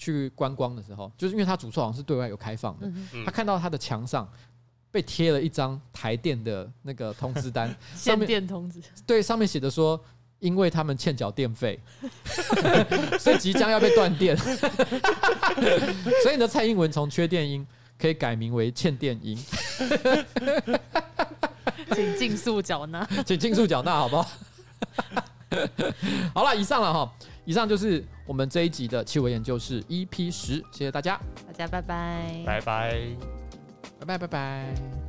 [0.00, 2.90] 去观光的时候，就是因为他主厝好像是对外有开放的，
[3.22, 4.26] 他看到他的墙上
[4.90, 10.02] 被贴了一张台电的那个通知单， 限电通知，对，上面写的说，
[10.38, 11.78] 因为他们欠缴电费，
[13.20, 14.34] 所以即将要被断电，
[16.24, 17.66] 所以呢，蔡英文从缺电音
[17.98, 19.38] 可以改名为欠电音，
[21.92, 24.30] 请尽速缴纳，请尽速缴纳，好不好？
[26.32, 27.12] 好了，以上了哈。
[27.44, 33.16] 以上就是我们这一集的气味研究室 EP 十，谢谢大家，大家拜拜，拜拜，
[33.98, 34.99] 拜拜拜拜。